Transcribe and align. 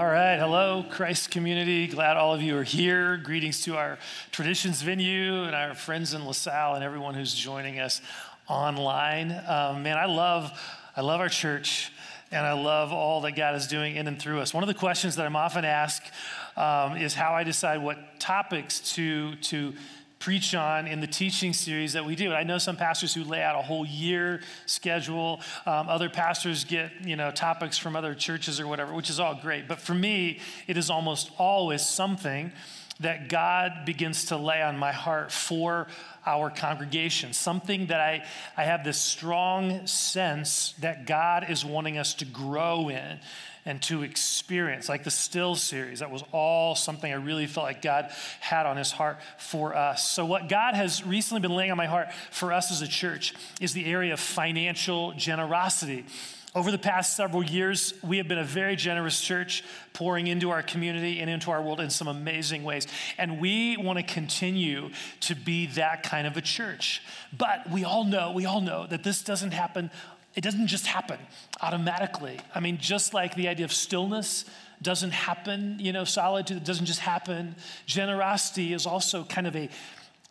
All 0.00 0.06
right, 0.06 0.38
hello, 0.38 0.82
Christ 0.88 1.30
community. 1.30 1.86
Glad 1.86 2.16
all 2.16 2.32
of 2.32 2.40
you 2.40 2.56
are 2.56 2.62
here. 2.62 3.18
Greetings 3.18 3.60
to 3.64 3.76
our 3.76 3.98
traditions 4.32 4.80
venue 4.80 5.42
and 5.42 5.54
our 5.54 5.74
friends 5.74 6.14
in 6.14 6.24
LaSalle 6.24 6.74
and 6.74 6.82
everyone 6.82 7.12
who's 7.12 7.34
joining 7.34 7.78
us 7.78 8.00
online. 8.48 9.30
Um, 9.46 9.82
man, 9.82 9.98
I 9.98 10.06
love, 10.06 10.58
I 10.96 11.02
love 11.02 11.20
our 11.20 11.28
church 11.28 11.92
and 12.30 12.46
I 12.46 12.54
love 12.54 12.94
all 12.94 13.20
that 13.20 13.32
God 13.32 13.54
is 13.54 13.66
doing 13.66 13.96
in 13.96 14.06
and 14.06 14.18
through 14.18 14.40
us. 14.40 14.54
One 14.54 14.64
of 14.64 14.68
the 14.68 14.74
questions 14.74 15.16
that 15.16 15.26
I'm 15.26 15.36
often 15.36 15.66
asked 15.66 16.10
um, 16.56 16.96
is 16.96 17.12
how 17.12 17.34
I 17.34 17.44
decide 17.44 17.82
what 17.82 17.98
topics 18.18 18.80
to 18.94 19.36
to 19.36 19.74
preach 20.20 20.54
on 20.54 20.86
in 20.86 21.00
the 21.00 21.06
teaching 21.06 21.52
series 21.52 21.94
that 21.94 22.04
we 22.04 22.14
do. 22.14 22.26
And 22.26 22.34
I 22.34 22.44
know 22.44 22.58
some 22.58 22.76
pastors 22.76 23.12
who 23.14 23.24
lay 23.24 23.42
out 23.42 23.56
a 23.56 23.62
whole 23.62 23.86
year 23.86 24.42
schedule. 24.66 25.40
Um, 25.66 25.88
other 25.88 26.08
pastors 26.08 26.64
get 26.64 26.92
you 27.02 27.16
know 27.16 27.32
topics 27.32 27.76
from 27.76 27.96
other 27.96 28.14
churches 28.14 28.60
or 28.60 28.68
whatever, 28.68 28.94
which 28.94 29.10
is 29.10 29.18
all 29.18 29.34
great. 29.34 29.66
But 29.66 29.80
for 29.80 29.94
me, 29.94 30.38
it 30.68 30.76
is 30.76 30.90
almost 30.90 31.32
always 31.38 31.84
something 31.84 32.52
that 33.00 33.28
God 33.28 33.84
begins 33.84 34.26
to 34.26 34.36
lay 34.36 34.62
on 34.62 34.78
my 34.78 34.92
heart 34.92 35.32
for 35.32 35.88
our 36.26 36.50
congregation. 36.50 37.32
Something 37.32 37.86
that 37.86 38.00
I, 38.00 38.24
I 38.56 38.64
have 38.64 38.84
this 38.84 38.98
strong 38.98 39.86
sense 39.86 40.74
that 40.80 41.06
God 41.06 41.46
is 41.48 41.64
wanting 41.64 41.98
us 41.98 42.14
to 42.14 42.24
grow 42.24 42.88
in 42.88 43.18
and 43.64 43.82
to 43.82 44.02
experience, 44.02 44.88
like 44.88 45.04
the 45.04 45.10
Still 45.10 45.54
series. 45.54 46.00
That 46.00 46.10
was 46.10 46.24
all 46.32 46.74
something 46.74 47.10
I 47.10 47.16
really 47.16 47.46
felt 47.46 47.64
like 47.64 47.82
God 47.82 48.10
had 48.40 48.66
on 48.66 48.76
his 48.76 48.90
heart 48.90 49.18
for 49.38 49.74
us. 49.74 50.10
So, 50.10 50.24
what 50.24 50.48
God 50.48 50.74
has 50.74 51.04
recently 51.04 51.40
been 51.40 51.54
laying 51.54 51.70
on 51.70 51.76
my 51.76 51.86
heart 51.86 52.08
for 52.30 52.52
us 52.52 52.70
as 52.70 52.80
a 52.82 52.88
church 52.88 53.34
is 53.60 53.72
the 53.72 53.84
area 53.84 54.14
of 54.14 54.20
financial 54.20 55.12
generosity. 55.12 56.06
Over 56.52 56.72
the 56.72 56.78
past 56.78 57.16
several 57.16 57.44
years, 57.44 57.94
we 58.02 58.16
have 58.16 58.26
been 58.26 58.38
a 58.38 58.44
very 58.44 58.74
generous 58.74 59.20
church, 59.20 59.62
pouring 59.92 60.26
into 60.26 60.50
our 60.50 60.62
community 60.64 61.20
and 61.20 61.30
into 61.30 61.52
our 61.52 61.62
world 61.62 61.78
in 61.78 61.90
some 61.90 62.08
amazing 62.08 62.64
ways. 62.64 62.88
And 63.18 63.40
we 63.40 63.76
want 63.76 63.98
to 63.98 64.02
continue 64.02 64.90
to 65.20 65.36
be 65.36 65.66
that 65.66 66.02
kind 66.02 66.26
of 66.26 66.36
a 66.36 66.40
church. 66.40 67.02
But 67.36 67.70
we 67.70 67.84
all 67.84 68.02
know, 68.02 68.32
we 68.32 68.46
all 68.46 68.60
know 68.60 68.86
that 68.88 69.04
this 69.04 69.22
doesn't 69.22 69.52
happen 69.52 69.90
it 70.34 70.42
doesn't 70.42 70.68
just 70.68 70.86
happen 70.86 71.18
automatically. 71.60 72.38
I 72.54 72.60
mean, 72.60 72.78
just 72.78 73.12
like 73.12 73.34
the 73.34 73.48
idea 73.48 73.64
of 73.64 73.72
stillness 73.72 74.44
doesn't 74.80 75.10
happen, 75.10 75.76
you 75.80 75.92
know, 75.92 76.04
solitude 76.04 76.62
doesn't 76.64 76.86
just 76.86 77.00
happen. 77.00 77.56
Generosity 77.86 78.72
is 78.72 78.86
also 78.86 79.24
kind 79.24 79.46
of 79.46 79.56
a, 79.56 79.68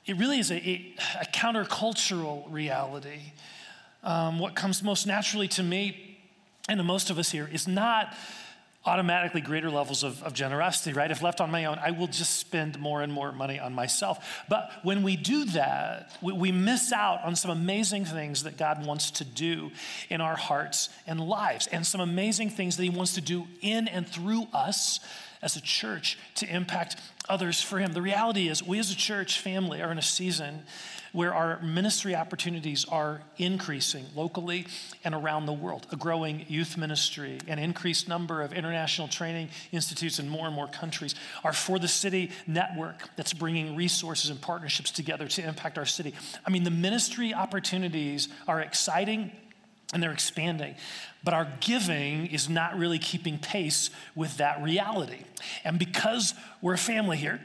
it 0.06 0.16
really 0.16 0.40
is 0.40 0.52
a, 0.52 0.56
a, 0.56 0.96
a 1.22 1.26
countercultural 1.26 2.46
reality. 2.50 3.34
Um, 4.04 4.40
what 4.40 4.56
comes 4.56 4.82
most 4.82 5.06
naturally 5.06 5.50
to 5.50 5.64
me 5.64 6.09
and 6.70 6.78
to 6.78 6.84
most 6.84 7.10
of 7.10 7.18
us 7.18 7.32
here 7.32 7.50
is 7.52 7.68
not 7.68 8.14
automatically 8.86 9.42
greater 9.42 9.70
levels 9.70 10.04
of, 10.04 10.24
of, 10.24 10.34
generosity, 10.34 10.94
right? 10.94 11.12
If 11.12 11.22
left 11.22 11.42
on 11.42 11.52
my 11.52 11.66
own, 11.66 11.78
I 11.80 11.92
will 11.92 12.08
just 12.08 12.40
spend 12.40 12.80
more 12.80 13.02
and 13.02 13.12
more 13.12 13.34
money 13.34 13.60
on 13.60 13.74
myself. 13.74 14.44
But 14.48 14.72
when 14.84 15.04
we 15.04 15.18
do 15.18 15.44
that, 15.46 16.18
we, 16.22 16.32
we 16.32 16.52
miss 16.54 16.94
out 16.94 17.22
on 17.26 17.36
some 17.36 17.52
amazing 17.52 18.06
things 18.06 18.44
that 18.44 18.58
God 18.58 18.86
wants 18.86 19.12
to 19.12 19.26
do 19.26 19.72
in 20.10 20.22
our 20.22 20.38
hearts 20.38 20.90
and 21.06 21.20
lives, 21.20 21.68
and 21.68 21.86
some 21.86 22.00
amazing 22.00 22.52
things 22.52 22.78
that 22.78 22.84
He 22.84 22.90
wants 22.90 23.16
to 23.16 23.22
do 23.22 23.48
in 23.62 23.90
and 23.90 24.08
through 24.08 24.48
us 24.54 25.02
as 25.42 25.58
a 25.58 25.62
church 25.62 26.18
to 26.36 26.48
impact 26.48 26.96
others 27.28 27.62
for 27.62 27.80
Him. 27.80 27.92
The 27.92 28.02
reality 28.02 28.48
is, 28.48 28.64
we 28.64 28.80
as 28.80 28.92
a 28.92 28.98
church 28.98 29.42
family 29.42 29.82
are 29.82 29.92
in 29.92 29.98
a 29.98 30.04
season 30.04 30.64
where 31.12 31.34
our 31.34 31.62
ministry 31.62 32.16
opportunities 32.16 32.86
are 32.86 33.22
increasing 33.38 34.06
locally 34.16 34.68
and 35.04 35.16
around 35.16 35.46
the 35.46 35.54
world. 35.54 35.88
A 35.92 35.96
growing 35.96 36.46
youth 36.48 36.78
ministry, 36.78 37.40
an 37.48 37.60
increased 37.60 38.08
number 38.08 38.42
of 38.42 38.54
international 38.54 39.08
training 39.08 39.50
institutes 39.72 40.20
in 40.20 40.30
more 40.30 40.46
and 40.46 40.56
more 40.56 40.68
countries. 40.68 41.16
Our 41.44 41.54
For 41.54 41.80
the 41.80 41.88
City 41.88 42.32
network 42.48 43.10
that's 43.16 43.34
bringing 43.34 43.76
resources 43.76 44.30
and 44.30 44.40
partnerships 44.40 44.92
together 44.92 45.28
to 45.28 45.48
impact 45.48 45.78
our 45.78 45.86
city. 45.86 46.14
I 46.46 46.50
mean, 46.50 46.64
the 46.64 46.72
ministry 46.72 47.34
opportunities 47.34 48.30
are 48.48 48.62
exciting 48.62 49.32
and 49.94 50.04
they're 50.04 50.12
expanding. 50.12 50.76
But 51.24 51.34
our 51.34 51.48
giving 51.60 52.28
is 52.28 52.48
not 52.48 52.78
really 52.78 53.00
keeping 53.00 53.40
pace 53.40 53.90
with 54.16 54.38
that 54.38 54.62
reality. 54.62 55.24
And 55.64 55.80
because 55.80 56.34
we're 56.62 56.76
a 56.76 56.78
family 56.78 57.18
here, 57.18 57.42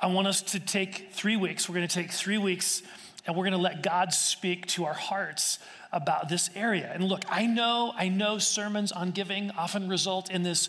I 0.00 0.06
want 0.06 0.28
us 0.28 0.42
to 0.42 0.60
take 0.60 1.08
three 1.12 1.36
weeks. 1.36 1.68
We're 1.68 1.74
going 1.74 1.88
to 1.88 1.94
take 1.94 2.12
three 2.12 2.38
weeks 2.38 2.82
and 3.26 3.36
we're 3.36 3.44
going 3.44 3.52
to 3.52 3.58
let 3.58 3.82
God 3.82 4.12
speak 4.12 4.66
to 4.68 4.84
our 4.84 4.94
hearts 4.94 5.58
about 5.92 6.28
this 6.28 6.50
area. 6.54 6.90
And 6.92 7.04
look, 7.04 7.24
I 7.28 7.46
know, 7.46 7.92
I 7.96 8.08
know 8.08 8.38
sermons 8.38 8.92
on 8.92 9.10
giving 9.10 9.50
often 9.52 9.88
result 9.88 10.30
in 10.30 10.44
this 10.44 10.68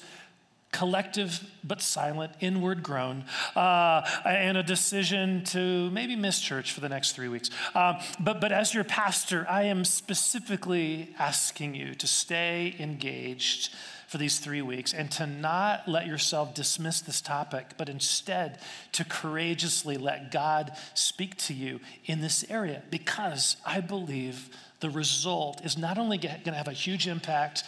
collective 0.72 1.50
but 1.63 1.81
silent 1.81 2.31
inward 2.39 2.84
groan 2.84 3.25
uh, 3.56 4.01
and 4.25 4.57
a 4.57 4.63
decision 4.63 5.44
to 5.44 5.89
maybe 5.91 6.16
miss 6.16 6.39
church 6.39 6.72
for 6.72 6.81
the 6.81 6.89
next 6.89 7.13
three 7.13 7.28
weeks. 7.28 7.50
Uh, 7.73 8.01
but, 8.19 8.39
but 8.39 8.51
as 8.51 8.73
your 8.73 8.84
pastor, 8.84 9.45
I 9.50 9.63
am 9.63 9.84
specifically 9.85 11.13
asking 11.18 11.75
you 11.75 11.95
to 11.95 12.07
stay 12.07 12.75
engaged 12.79 13.73
for 14.09 14.18
these 14.18 14.40
three 14.40 14.64
weeks 14.64 14.92
and 14.92 15.12
to 15.12 15.28
not 15.28 15.88
let 15.88 16.08
yourself 16.08 16.56
dismiss 16.56 17.00
this 17.00 17.22
topic, 17.22 17.68
but 17.78 17.90
instead 17.90 18.58
to 18.92 19.06
courageously 19.06 19.97
let 19.97 20.31
God 20.31 20.75
speak 20.96 21.38
to 21.38 21.53
you 21.53 21.80
in 22.06 22.19
this 22.19 22.44
area 22.50 22.81
because 22.90 23.56
I 23.64 23.81
believe 23.81 24.50
the 24.80 24.90
result 24.90 25.64
is 25.64 25.78
not 25.78 26.00
only 26.00 26.18
going 26.18 26.42
to 26.44 26.53
have 26.53 26.68
a 26.68 26.74
huge 26.74 27.08
impact 27.08 27.64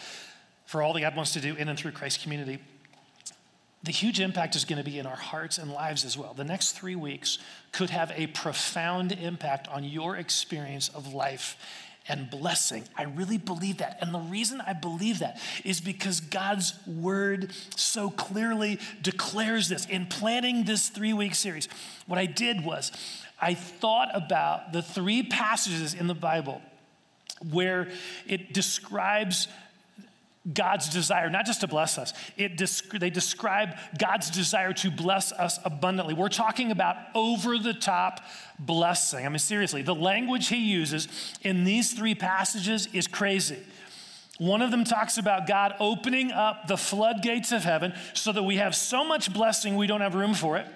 for 0.66 0.82
all 0.82 0.92
that 0.94 1.00
God 1.02 1.14
wants 1.14 1.32
to 1.34 1.40
do 1.40 1.54
in 1.54 1.68
and 1.68 1.78
through 1.78 1.92
Christ 1.92 2.24
community, 2.24 2.58
the 3.84 3.92
huge 3.92 4.18
impact 4.18 4.56
is 4.56 4.64
going 4.64 4.82
to 4.82 4.88
be 4.88 4.98
in 4.98 5.06
our 5.06 5.16
hearts 5.16 5.58
and 5.58 5.70
lives 5.70 6.04
as 6.04 6.18
well. 6.18 6.34
The 6.34 6.42
next 6.42 6.72
three 6.72 6.96
weeks 6.96 7.38
could 7.70 7.90
have 7.90 8.12
a 8.16 8.26
profound 8.28 9.12
impact 9.12 9.68
on 9.68 9.84
your 9.84 10.16
experience 10.16 10.88
of 10.88 11.14
life 11.14 11.56
and 12.08 12.30
blessing. 12.30 12.84
I 12.96 13.04
really 13.04 13.38
believe 13.38 13.78
that. 13.78 13.98
And 14.00 14.12
the 14.12 14.18
reason 14.18 14.60
I 14.60 14.72
believe 14.72 15.20
that 15.20 15.40
is 15.64 15.80
because 15.80 16.20
God's 16.20 16.74
word 16.86 17.52
so 17.76 18.10
clearly 18.10 18.78
declares 19.02 19.68
this. 19.68 19.86
In 19.86 20.06
planning 20.06 20.64
this 20.64 20.88
three 20.88 21.12
week 21.12 21.34
series, 21.34 21.68
what 22.06 22.18
I 22.18 22.26
did 22.26 22.64
was 22.64 22.92
I 23.40 23.54
thought 23.54 24.08
about 24.14 24.72
the 24.72 24.82
three 24.82 25.22
passages 25.22 25.94
in 25.94 26.06
the 26.06 26.14
Bible 26.14 26.62
where 27.50 27.88
it 28.26 28.52
describes 28.52 29.48
God's 30.50 30.88
desire, 30.88 31.30
not 31.30 31.46
just 31.46 31.60
to 31.60 31.68
bless 31.68 31.98
us, 31.98 32.12
it 32.36 32.60
they 32.98 33.10
describe 33.10 33.76
God's 33.96 34.28
desire 34.28 34.72
to 34.74 34.90
bless 34.90 35.30
us 35.30 35.60
abundantly. 35.64 36.14
We're 36.14 36.28
talking 36.28 36.72
about 36.72 36.96
over 37.14 37.58
the 37.58 37.72
top 37.72 38.20
blessing. 38.58 39.24
I 39.24 39.28
mean, 39.28 39.38
seriously, 39.38 39.82
the 39.82 39.94
language 39.94 40.48
he 40.48 40.56
uses 40.56 41.06
in 41.42 41.62
these 41.62 41.92
three 41.92 42.16
passages 42.16 42.88
is 42.92 43.06
crazy. 43.06 43.58
One 44.38 44.62
of 44.62 44.72
them 44.72 44.82
talks 44.82 45.18
about 45.18 45.46
God 45.46 45.74
opening 45.78 46.32
up 46.32 46.66
the 46.66 46.76
floodgates 46.76 47.52
of 47.52 47.62
heaven 47.62 47.94
so 48.12 48.32
that 48.32 48.42
we 48.42 48.56
have 48.56 48.74
so 48.74 49.04
much 49.04 49.32
blessing 49.32 49.76
we 49.76 49.86
don't 49.86 50.00
have 50.00 50.16
room 50.16 50.34
for 50.34 50.56
it. 50.56 50.66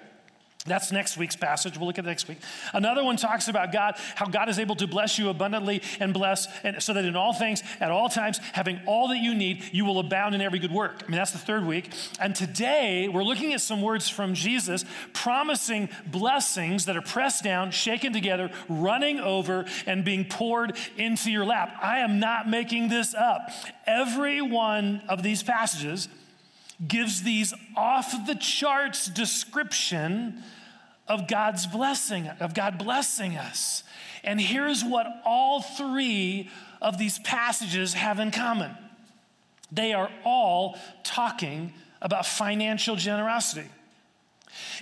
That's 0.67 0.91
next 0.91 1.17
week's 1.17 1.35
passage. 1.35 1.77
We'll 1.77 1.87
look 1.87 1.97
at 1.97 2.05
it 2.05 2.07
next 2.07 2.27
week. 2.27 2.37
Another 2.73 3.03
one 3.03 3.17
talks 3.17 3.47
about 3.47 3.71
God, 3.71 3.95
how 4.15 4.27
God 4.27 4.49
is 4.49 4.59
able 4.59 4.75
to 4.75 4.87
bless 4.87 5.17
you 5.17 5.29
abundantly 5.29 5.81
and 5.99 6.13
bless, 6.13 6.47
and 6.63 6.81
so 6.81 6.93
that 6.93 7.05
in 7.05 7.15
all 7.15 7.33
things, 7.33 7.63
at 7.79 7.91
all 7.91 8.09
times, 8.09 8.39
having 8.53 8.79
all 8.85 9.07
that 9.09 9.17
you 9.17 9.33
need, 9.33 9.63
you 9.71 9.85
will 9.85 9.99
abound 9.99 10.35
in 10.35 10.41
every 10.41 10.59
good 10.59 10.71
work. 10.71 11.03
I 11.05 11.09
mean, 11.09 11.17
that's 11.17 11.31
the 11.31 11.37
third 11.37 11.65
week. 11.65 11.91
And 12.19 12.35
today, 12.35 13.07
we're 13.07 13.23
looking 13.23 13.53
at 13.53 13.61
some 13.61 13.81
words 13.81 14.09
from 14.09 14.33
Jesus 14.33 14.85
promising 15.13 15.89
blessings 16.05 16.85
that 16.85 16.97
are 16.97 17.01
pressed 17.01 17.43
down, 17.43 17.71
shaken 17.71 18.13
together, 18.13 18.51
running 18.67 19.19
over, 19.19 19.65
and 19.85 20.03
being 20.03 20.25
poured 20.25 20.77
into 20.97 21.31
your 21.31 21.45
lap. 21.45 21.77
I 21.81 21.99
am 21.99 22.19
not 22.19 22.49
making 22.49 22.89
this 22.89 23.13
up. 23.13 23.49
Every 23.85 24.41
one 24.41 25.01
of 25.07 25.23
these 25.23 25.43
passages 25.43 26.09
gives 26.85 27.23
these 27.23 27.53
off 27.75 28.27
the 28.27 28.35
charts 28.35 29.07
description 29.07 30.43
of 31.07 31.27
God's 31.27 31.65
blessing, 31.65 32.27
of 32.27 32.53
God 32.53 32.77
blessing 32.77 33.37
us. 33.37 33.83
And 34.23 34.39
here's 34.41 34.83
what 34.83 35.07
all 35.25 35.61
three 35.61 36.49
of 36.81 36.97
these 36.97 37.19
passages 37.19 37.93
have 37.93 38.19
in 38.19 38.31
common 38.31 38.71
they 39.69 39.93
are 39.93 40.09
all 40.23 40.77
talking 41.03 41.73
about 42.01 42.25
financial 42.25 42.95
generosity. 42.95 43.67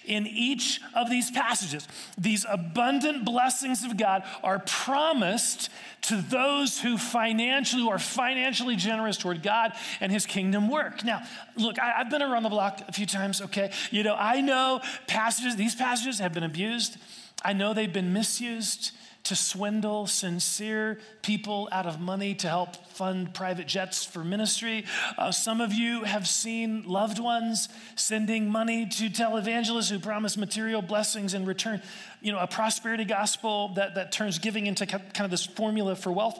In 0.05 0.27
each 0.27 0.79
of 0.93 1.09
these 1.09 1.31
passages, 1.31 1.87
these 2.17 2.45
abundant 2.49 3.25
blessings 3.25 3.83
of 3.83 3.97
God 3.97 4.23
are 4.43 4.59
promised 4.59 5.69
to 6.03 6.21
those 6.21 6.79
who 6.79 6.97
financially 6.97 7.81
who 7.81 7.89
are 7.89 7.99
financially 7.99 8.75
generous 8.75 9.17
toward 9.17 9.41
God 9.43 9.73
and 9.99 10.11
his 10.11 10.25
kingdom 10.25 10.69
work. 10.69 11.03
Now, 11.03 11.23
look, 11.55 11.79
I, 11.79 11.91
have 11.97 12.09
been 12.09 12.21
around 12.21 12.43
the 12.43 12.49
block 12.49 12.81
a 12.87 12.91
few 12.91 13.05
times, 13.05 13.41
okay? 13.41 13.71
You 13.91 14.03
know, 14.03 14.15
I 14.17 14.41
know 14.41 14.81
passages, 15.07 15.55
these 15.55 15.75
passages 15.75 16.19
have 16.19 16.33
been 16.33 16.43
abused. 16.43 16.97
I 17.45 17.53
know 17.53 17.75
they've 17.75 17.93
been 17.93 18.11
misused 18.11 18.91
to 19.25 19.35
swindle 19.35 20.07
sincere 20.07 20.99
people 21.21 21.69
out 21.71 21.85
of 21.85 21.99
money 21.99 22.33
to 22.33 22.47
help 22.47 22.75
fund 22.87 23.35
private 23.35 23.67
jets 23.67 24.03
for 24.03 24.23
ministry. 24.23 24.83
Uh, 25.15 25.31
some 25.31 25.61
of 25.61 25.71
you 25.71 26.03
have 26.05 26.27
seen 26.27 26.83
loved 26.87 27.19
ones 27.19 27.69
sending 27.95 28.49
money 28.49 28.87
to 28.87 29.09
televangelists 29.11 29.91
who 29.91 29.99
promise 29.99 30.37
material 30.37 30.81
blessings 30.81 31.35
in 31.35 31.45
return. 31.45 31.83
You 32.19 32.31
know, 32.31 32.39
a 32.39 32.47
prosperity 32.47 33.05
gospel 33.05 33.69
that, 33.75 33.93
that 33.93 34.11
turns 34.11 34.39
giving 34.39 34.65
into 34.65 34.87
kind 34.87 35.03
of 35.19 35.29
this 35.29 35.45
formula 35.45 35.95
for 35.95 36.11
wealth. 36.11 36.39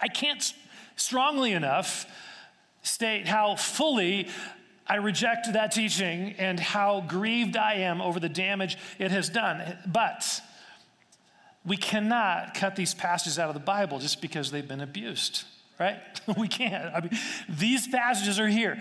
I 0.00 0.08
can't 0.08 0.52
strongly 0.96 1.52
enough 1.52 2.04
state 2.82 3.28
how 3.28 3.54
fully 3.54 4.28
I 4.88 4.96
reject 4.96 5.52
that 5.52 5.72
teaching 5.72 6.34
and 6.38 6.60
how 6.60 7.00
grieved 7.06 7.56
I 7.56 7.74
am 7.74 8.00
over 8.00 8.20
the 8.20 8.28
damage 8.28 8.78
it 8.98 9.10
has 9.10 9.28
done. 9.28 9.76
But 9.86 10.40
we 11.64 11.76
cannot 11.76 12.54
cut 12.54 12.76
these 12.76 12.94
passages 12.94 13.38
out 13.38 13.48
of 13.48 13.54
the 13.54 13.60
Bible 13.60 13.98
just 13.98 14.22
because 14.22 14.50
they've 14.50 14.66
been 14.66 14.80
abused, 14.80 15.44
right? 15.80 15.98
we 16.38 16.46
can't. 16.46 16.94
I 16.94 17.00
mean, 17.00 17.18
these 17.48 17.88
passages 17.88 18.38
are 18.38 18.48
here 18.48 18.80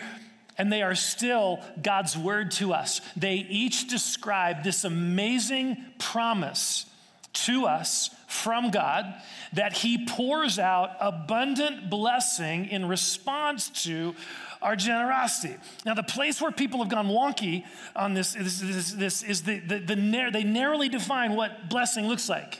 and 0.57 0.71
they 0.71 0.83
are 0.83 0.95
still 0.95 1.59
God's 1.81 2.15
word 2.17 2.51
to 2.51 2.73
us. 2.73 3.01
They 3.17 3.35
each 3.35 3.87
describe 3.87 4.63
this 4.63 4.83
amazing 4.83 5.83
promise 5.97 6.85
to 7.33 7.65
us 7.65 8.09
from 8.27 8.71
God 8.71 9.13
that 9.53 9.73
He 9.73 10.05
pours 10.05 10.57
out 10.59 10.91
abundant 10.99 11.89
blessing 11.89 12.67
in 12.67 12.87
response 12.87 13.69
to 13.83 14.15
our 14.65 14.75
generosity. 14.75 15.55
Now, 15.85 15.93
the 15.93 16.03
place 16.03 16.41
where 16.41 16.51
people 16.51 16.79
have 16.79 16.89
gone 16.89 17.07
wonky 17.07 17.63
on 17.95 18.15
this, 18.15 18.33
this, 18.33 18.59
this, 18.59 18.91
this 18.93 19.23
is 19.23 19.43
the, 19.43 19.59
the, 19.59 19.77
the, 19.77 20.29
they 20.33 20.43
narrowly 20.43 20.89
define 20.89 21.35
what 21.35 21.69
blessing 21.69 22.07
looks 22.07 22.27
like, 22.27 22.59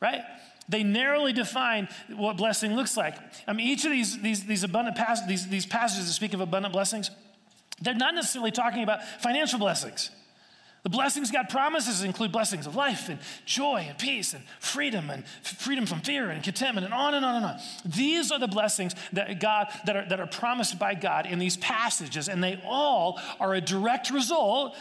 right? 0.00 0.22
They 0.68 0.84
narrowly 0.84 1.32
define 1.32 1.88
what 2.14 2.36
blessing 2.36 2.76
looks 2.76 2.96
like. 2.96 3.16
I 3.48 3.52
mean, 3.52 3.66
each 3.66 3.84
of 3.84 3.90
these, 3.90 4.20
these, 4.22 4.44
these 4.44 4.62
abundant 4.62 4.96
these, 5.26 5.48
these 5.48 5.66
passages 5.66 6.06
that 6.06 6.12
speak 6.12 6.34
of 6.34 6.40
abundant 6.40 6.72
blessings, 6.72 7.10
they're 7.82 7.94
not 7.94 8.14
necessarily 8.14 8.52
talking 8.52 8.84
about 8.84 9.04
financial 9.20 9.58
blessings. 9.58 10.10
The 10.82 10.88
blessings 10.88 11.30
God 11.30 11.50
promises 11.50 12.02
include 12.02 12.32
blessings 12.32 12.66
of 12.66 12.74
life 12.74 13.10
and 13.10 13.18
joy 13.44 13.84
and 13.86 13.98
peace 13.98 14.32
and 14.32 14.42
freedom 14.60 15.10
and 15.10 15.24
freedom 15.42 15.84
from 15.84 16.00
fear 16.00 16.30
and 16.30 16.42
contentment 16.42 16.86
and 16.86 16.94
on 16.94 17.14
and 17.14 17.24
on 17.24 17.36
and 17.36 17.44
on. 17.44 17.58
These 17.84 18.32
are 18.32 18.38
the 18.38 18.48
blessings 18.48 18.94
that 19.12 19.40
God 19.40 19.68
that 19.84 19.96
are, 19.96 20.08
that 20.08 20.20
are 20.20 20.26
promised 20.26 20.78
by 20.78 20.94
God 20.94 21.26
in 21.26 21.38
these 21.38 21.58
passages, 21.58 22.28
and 22.28 22.42
they 22.42 22.62
all 22.64 23.20
are 23.38 23.54
a 23.54 23.60
direct 23.60 24.10
result 24.10 24.74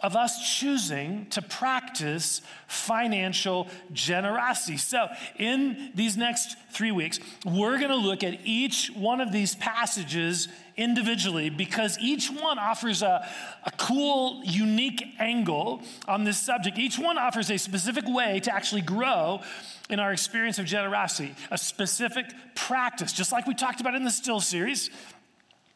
of 0.00 0.16
us 0.16 0.58
choosing 0.58 1.26
to 1.30 1.40
practice 1.40 2.42
financial 2.66 3.68
generosity. 3.92 4.76
So, 4.76 5.08
in 5.36 5.92
these 5.94 6.16
next 6.16 6.56
three 6.70 6.90
weeks, 6.92 7.20
we're 7.44 7.78
going 7.78 7.90
to 7.90 7.96
look 7.96 8.22
at 8.22 8.40
each 8.44 8.90
one 8.94 9.20
of 9.20 9.32
these 9.32 9.54
passages 9.54 10.48
individually 10.76 11.50
because 11.50 11.98
each 12.00 12.28
one 12.30 12.58
offers 12.58 13.02
a, 13.02 13.26
a 13.64 13.70
cool, 13.72 14.42
unique 14.44 15.04
angle 15.18 15.82
on 16.08 16.24
this 16.24 16.38
subject. 16.38 16.78
Each 16.78 16.98
one 16.98 17.18
offers 17.18 17.50
a 17.50 17.58
specific 17.58 18.04
way 18.06 18.40
to 18.40 18.54
actually 18.54 18.82
grow 18.82 19.40
in 19.90 20.00
our 20.00 20.12
experience 20.12 20.58
of 20.58 20.66
generosity, 20.66 21.34
a 21.50 21.58
specific 21.58 22.26
practice, 22.54 23.12
just 23.12 23.32
like 23.32 23.46
we 23.46 23.54
talked 23.54 23.80
about 23.80 23.94
in 23.94 24.04
the 24.04 24.10
Still 24.10 24.40
series. 24.40 24.90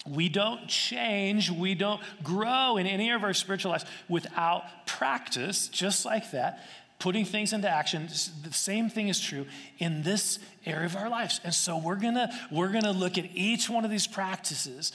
We 0.08 0.28
don't 0.28 0.66
change, 0.68 1.50
we 1.50 1.74
don't 1.74 2.00
grow 2.22 2.78
in 2.78 2.86
any 2.86 3.10
of 3.10 3.24
our 3.24 3.34
spiritual 3.34 3.72
lives 3.72 3.84
without 4.08 4.86
practice, 4.86 5.68
just 5.68 6.06
like 6.06 6.30
that, 6.30 6.64
putting 6.98 7.24
things 7.24 7.52
into 7.52 7.68
action. 7.68 8.08
The 8.42 8.52
same 8.52 8.90
thing 8.90 9.08
is 9.08 9.20
true 9.20 9.46
in 9.78 10.02
this 10.02 10.38
area 10.66 10.86
of 10.86 10.96
our 10.96 11.08
lives. 11.08 11.40
And 11.44 11.54
so 11.54 11.78
we're 11.78 11.96
gonna, 11.96 12.30
we're 12.50 12.72
gonna 12.72 12.92
look 12.92 13.18
at 13.18 13.26
each 13.34 13.70
one 13.70 13.84
of 13.84 13.90
these 13.90 14.06
practices 14.06 14.92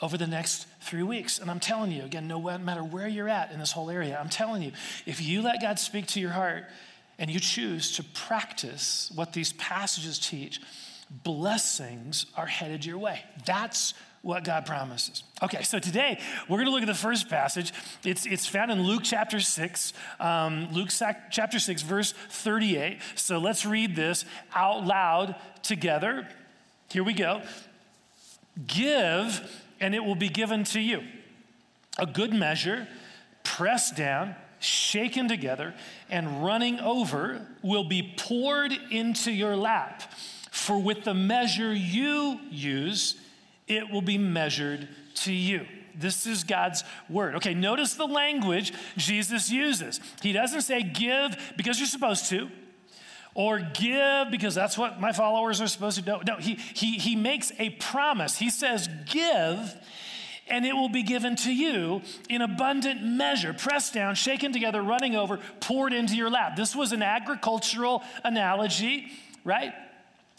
over 0.00 0.16
the 0.16 0.26
next 0.26 0.66
three 0.80 1.02
weeks. 1.02 1.38
And 1.38 1.50
I'm 1.50 1.60
telling 1.60 1.90
you, 1.90 2.02
again, 2.02 2.28
no 2.28 2.40
matter 2.58 2.84
where 2.84 3.08
you're 3.08 3.28
at 3.28 3.50
in 3.50 3.58
this 3.58 3.72
whole 3.72 3.90
area, 3.90 4.18
I'm 4.20 4.28
telling 4.28 4.62
you, 4.62 4.72
if 5.06 5.22
you 5.22 5.42
let 5.42 5.60
God 5.60 5.78
speak 5.78 6.06
to 6.08 6.20
your 6.20 6.30
heart 6.30 6.64
and 7.18 7.30
you 7.30 7.40
choose 7.40 7.96
to 7.96 8.04
practice 8.04 9.10
what 9.14 9.32
these 9.32 9.52
passages 9.54 10.18
teach, 10.18 10.60
blessings 11.10 12.26
are 12.36 12.46
headed 12.46 12.84
your 12.84 12.98
way. 12.98 13.22
That's 13.46 13.94
what 14.22 14.44
God 14.44 14.66
promises. 14.66 15.22
Okay, 15.42 15.62
so 15.62 15.78
today 15.78 16.20
we're 16.48 16.56
going 16.56 16.66
to 16.66 16.72
look 16.72 16.82
at 16.82 16.86
the 16.86 16.94
first 16.94 17.28
passage. 17.28 17.72
It's, 18.04 18.26
it's 18.26 18.46
found 18.46 18.70
in 18.70 18.82
Luke 18.82 19.02
chapter 19.04 19.40
6, 19.40 19.92
um, 20.20 20.68
Luke 20.72 20.90
sac- 20.90 21.30
chapter 21.30 21.58
6, 21.58 21.82
verse 21.82 22.12
38. 22.30 22.98
So 23.14 23.38
let's 23.38 23.64
read 23.64 23.94
this 23.96 24.24
out 24.54 24.84
loud 24.84 25.36
together. 25.62 26.28
Here 26.90 27.04
we 27.04 27.12
go. 27.12 27.42
Give, 28.66 29.62
and 29.80 29.94
it 29.94 30.04
will 30.04 30.16
be 30.16 30.28
given 30.28 30.64
to 30.64 30.80
you. 30.80 31.02
A 31.96 32.06
good 32.06 32.32
measure, 32.32 32.88
pressed 33.44 33.96
down, 33.96 34.34
shaken 34.58 35.28
together, 35.28 35.74
and 36.10 36.44
running 36.44 36.80
over 36.80 37.46
will 37.62 37.84
be 37.84 38.14
poured 38.16 38.72
into 38.90 39.30
your 39.30 39.56
lap. 39.56 40.02
For 40.68 40.78
with 40.78 41.04
the 41.04 41.14
measure 41.14 41.72
you 41.72 42.38
use, 42.50 43.16
it 43.68 43.90
will 43.90 44.02
be 44.02 44.18
measured 44.18 44.86
to 45.22 45.32
you. 45.32 45.64
This 45.94 46.26
is 46.26 46.44
God's 46.44 46.84
word. 47.08 47.36
Okay, 47.36 47.54
notice 47.54 47.94
the 47.94 48.04
language 48.04 48.74
Jesus 48.98 49.50
uses. 49.50 49.98
He 50.20 50.34
doesn't 50.34 50.60
say 50.60 50.82
give 50.82 51.54
because 51.56 51.78
you're 51.78 51.86
supposed 51.86 52.28
to, 52.28 52.50
or 53.32 53.60
give 53.60 54.30
because 54.30 54.54
that's 54.54 54.76
what 54.76 55.00
my 55.00 55.10
followers 55.10 55.62
are 55.62 55.68
supposed 55.68 55.96
to 55.96 56.02
do. 56.02 56.18
No, 56.26 56.36
he, 56.36 56.56
he, 56.56 56.98
he 56.98 57.16
makes 57.16 57.50
a 57.58 57.70
promise. 57.70 58.36
He 58.36 58.50
says, 58.50 58.90
give 59.06 59.74
and 60.48 60.66
it 60.66 60.74
will 60.74 60.90
be 60.90 61.02
given 61.02 61.34
to 61.36 61.50
you 61.50 62.02
in 62.28 62.42
abundant 62.42 63.02
measure, 63.02 63.54
pressed 63.54 63.94
down, 63.94 64.16
shaken 64.16 64.52
together, 64.52 64.82
running 64.82 65.16
over, 65.16 65.40
poured 65.60 65.94
into 65.94 66.14
your 66.14 66.28
lap. 66.28 66.56
This 66.56 66.76
was 66.76 66.92
an 66.92 67.02
agricultural 67.02 68.02
analogy, 68.22 69.06
right? 69.44 69.72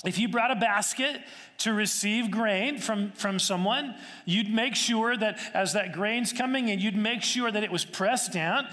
If 0.06 0.18
you 0.18 0.30
brought 0.30 0.52
a 0.52 0.56
basket 0.56 1.22
to 1.60 1.74
receive 1.74 2.32
grain 2.32 2.78
from, 2.78 3.12
from 3.12 3.38
someone, 3.38 3.96
you'd 4.26 4.50
make 4.50 4.76
sure 4.76 5.18
that 5.18 5.40
as 5.54 5.74
that 5.74 5.92
grain's 5.92 6.32
coming 6.32 6.70
in, 6.70 6.80
you'd 6.80 6.96
make 6.96 7.22
sure 7.22 7.52
that 7.52 7.64
it 7.64 7.72
was 7.72 7.84
pressed 7.84 8.32
down 8.32 8.68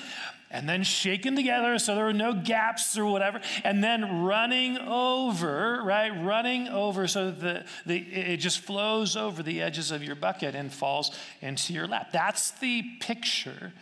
and 0.53 0.69
then 0.69 0.85
shaken 0.85 1.35
together 1.35 1.79
so 1.81 1.97
there 1.97 2.05
were 2.05 2.13
no 2.13 2.33
gaps 2.33 2.97
or 2.97 3.05
whatever, 3.07 3.41
and 3.65 3.83
then 3.83 4.23
running 4.23 4.79
over, 4.79 5.83
right? 5.83 6.11
Running 6.25 6.69
over 6.69 7.09
so 7.09 7.33
that 7.33 7.41
the, 7.41 7.65
the, 7.85 7.99
it 7.99 8.37
just 8.37 8.61
flows 8.61 9.17
over 9.17 9.43
the 9.43 9.61
edges 9.61 9.91
of 9.91 10.05
your 10.05 10.15
bucket 10.15 10.55
and 10.55 10.73
falls 10.73 11.11
into 11.41 11.73
your 11.73 11.89
lap. 11.89 12.13
That's 12.13 12.53
the 12.53 12.83
picture 13.01 13.73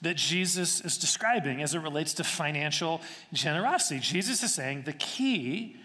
that 0.00 0.16
Jesus 0.16 0.80
is 0.80 0.96
describing 0.96 1.60
as 1.60 1.74
it 1.74 1.80
relates 1.80 2.14
to 2.14 2.24
financial 2.24 3.02
generosity. 3.34 4.00
Jesus 4.00 4.42
is 4.42 4.54
saying 4.54 4.82
the 4.82 4.92
key 4.94 5.76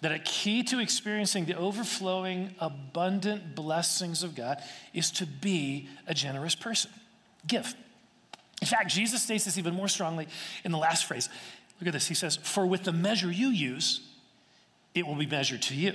that 0.00 0.12
a 0.12 0.18
key 0.18 0.62
to 0.64 0.78
experiencing 0.78 1.44
the 1.44 1.56
overflowing, 1.56 2.54
abundant 2.58 3.54
blessings 3.54 4.22
of 4.22 4.34
God 4.34 4.62
is 4.94 5.10
to 5.12 5.26
be 5.26 5.88
a 6.06 6.14
generous 6.14 6.54
person. 6.54 6.90
Give. 7.46 7.74
In 8.60 8.68
fact, 8.68 8.90
Jesus 8.90 9.22
states 9.22 9.44
this 9.44 9.58
even 9.58 9.74
more 9.74 9.88
strongly 9.88 10.28
in 10.64 10.72
the 10.72 10.78
last 10.78 11.06
phrase. 11.06 11.28
Look 11.80 11.88
at 11.88 11.92
this. 11.92 12.08
He 12.08 12.14
says, 12.14 12.36
For 12.36 12.66
with 12.66 12.84
the 12.84 12.92
measure 12.92 13.30
you 13.30 13.48
use, 13.48 14.00
it 14.94 15.06
will 15.06 15.14
be 15.14 15.26
measured 15.26 15.62
to 15.62 15.74
you. 15.74 15.92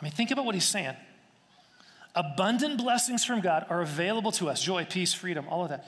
I 0.00 0.04
mean, 0.04 0.12
think 0.12 0.30
about 0.30 0.44
what 0.44 0.54
he's 0.54 0.64
saying. 0.64 0.96
Abundant 2.14 2.78
blessings 2.78 3.24
from 3.24 3.40
God 3.40 3.66
are 3.68 3.82
available 3.82 4.32
to 4.32 4.48
us 4.48 4.62
joy, 4.62 4.84
peace, 4.84 5.12
freedom, 5.12 5.46
all 5.48 5.64
of 5.64 5.70
that. 5.70 5.86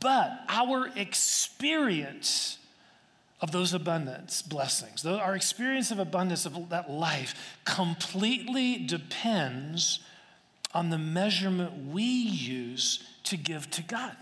But 0.00 0.32
our 0.48 0.88
experience 0.96 2.58
of 3.40 3.52
those 3.52 3.72
abundance 3.72 4.42
blessings. 4.42 5.04
Our 5.06 5.34
experience 5.34 5.90
of 5.90 5.98
abundance 5.98 6.44
of 6.44 6.68
that 6.68 6.90
life 6.90 7.58
completely 7.64 8.76
depends 8.78 10.00
on 10.74 10.90
the 10.90 10.98
measurement 10.98 11.86
we 11.90 12.02
use 12.02 13.02
to 13.24 13.36
give 13.36 13.70
to 13.70 13.82
God. 13.82 14.16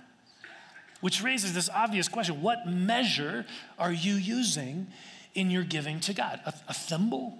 Which 1.00 1.22
raises 1.22 1.54
this 1.54 1.68
obvious 1.68 2.08
question 2.08 2.42
what 2.42 2.66
measure 2.66 3.46
are 3.78 3.92
you 3.92 4.14
using 4.14 4.88
in 5.34 5.50
your 5.50 5.62
giving 5.62 6.00
to 6.00 6.14
God? 6.14 6.40
A, 6.46 6.52
a 6.68 6.74
thimble? 6.74 7.38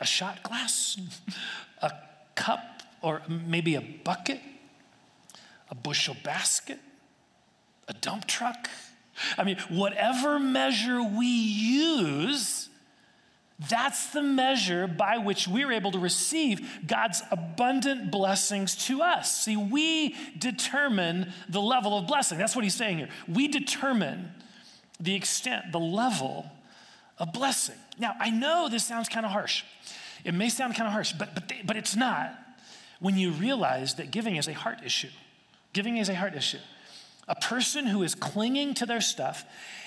A 0.00 0.06
shot 0.06 0.42
glass? 0.42 0.98
a 1.82 1.92
cup? 2.34 2.82
Or 3.02 3.22
maybe 3.28 3.74
a 3.74 3.80
bucket? 3.80 4.40
A 5.70 5.74
bushel 5.74 6.16
basket? 6.24 6.78
A 7.86 7.92
dump 7.92 8.26
truck? 8.26 8.68
I 9.38 9.44
mean, 9.44 9.58
whatever 9.68 10.38
measure 10.38 11.02
we 11.02 11.26
use, 11.26 12.68
that's 13.68 14.08
the 14.12 14.22
measure 14.22 14.86
by 14.86 15.18
which 15.18 15.46
we're 15.46 15.72
able 15.72 15.92
to 15.92 15.98
receive 15.98 16.68
God's 16.86 17.22
abundant 17.30 18.10
blessings 18.10 18.74
to 18.86 19.02
us. 19.02 19.42
See, 19.44 19.56
we 19.56 20.16
determine 20.38 21.32
the 21.48 21.60
level 21.60 21.96
of 21.96 22.06
blessing. 22.06 22.38
That's 22.38 22.56
what 22.56 22.64
he's 22.64 22.74
saying 22.74 22.98
here. 22.98 23.08
We 23.28 23.48
determine 23.48 24.32
the 24.98 25.14
extent, 25.14 25.72
the 25.72 25.80
level 25.80 26.50
of 27.18 27.32
blessing. 27.32 27.76
Now, 27.98 28.14
I 28.18 28.30
know 28.30 28.68
this 28.68 28.84
sounds 28.84 29.08
kind 29.08 29.24
of 29.24 29.32
harsh. 29.32 29.62
It 30.24 30.34
may 30.34 30.48
sound 30.48 30.74
kind 30.74 30.86
of 30.86 30.92
harsh, 30.92 31.12
but, 31.12 31.34
but, 31.34 31.48
they, 31.48 31.62
but 31.64 31.76
it's 31.76 31.94
not 31.94 32.36
when 32.98 33.16
you 33.16 33.30
realize 33.30 33.94
that 33.96 34.10
giving 34.10 34.36
is 34.36 34.48
a 34.48 34.52
heart 34.52 34.78
issue. 34.84 35.10
Giving 35.72 35.98
is 35.98 36.08
a 36.08 36.14
heart 36.14 36.34
issue. 36.34 36.58
A 37.28 37.34
person 37.34 37.86
who 37.86 38.02
is 38.02 38.14
clinging 38.14 38.74
to 38.74 38.86
their 38.86 39.00
stuff 39.00 39.44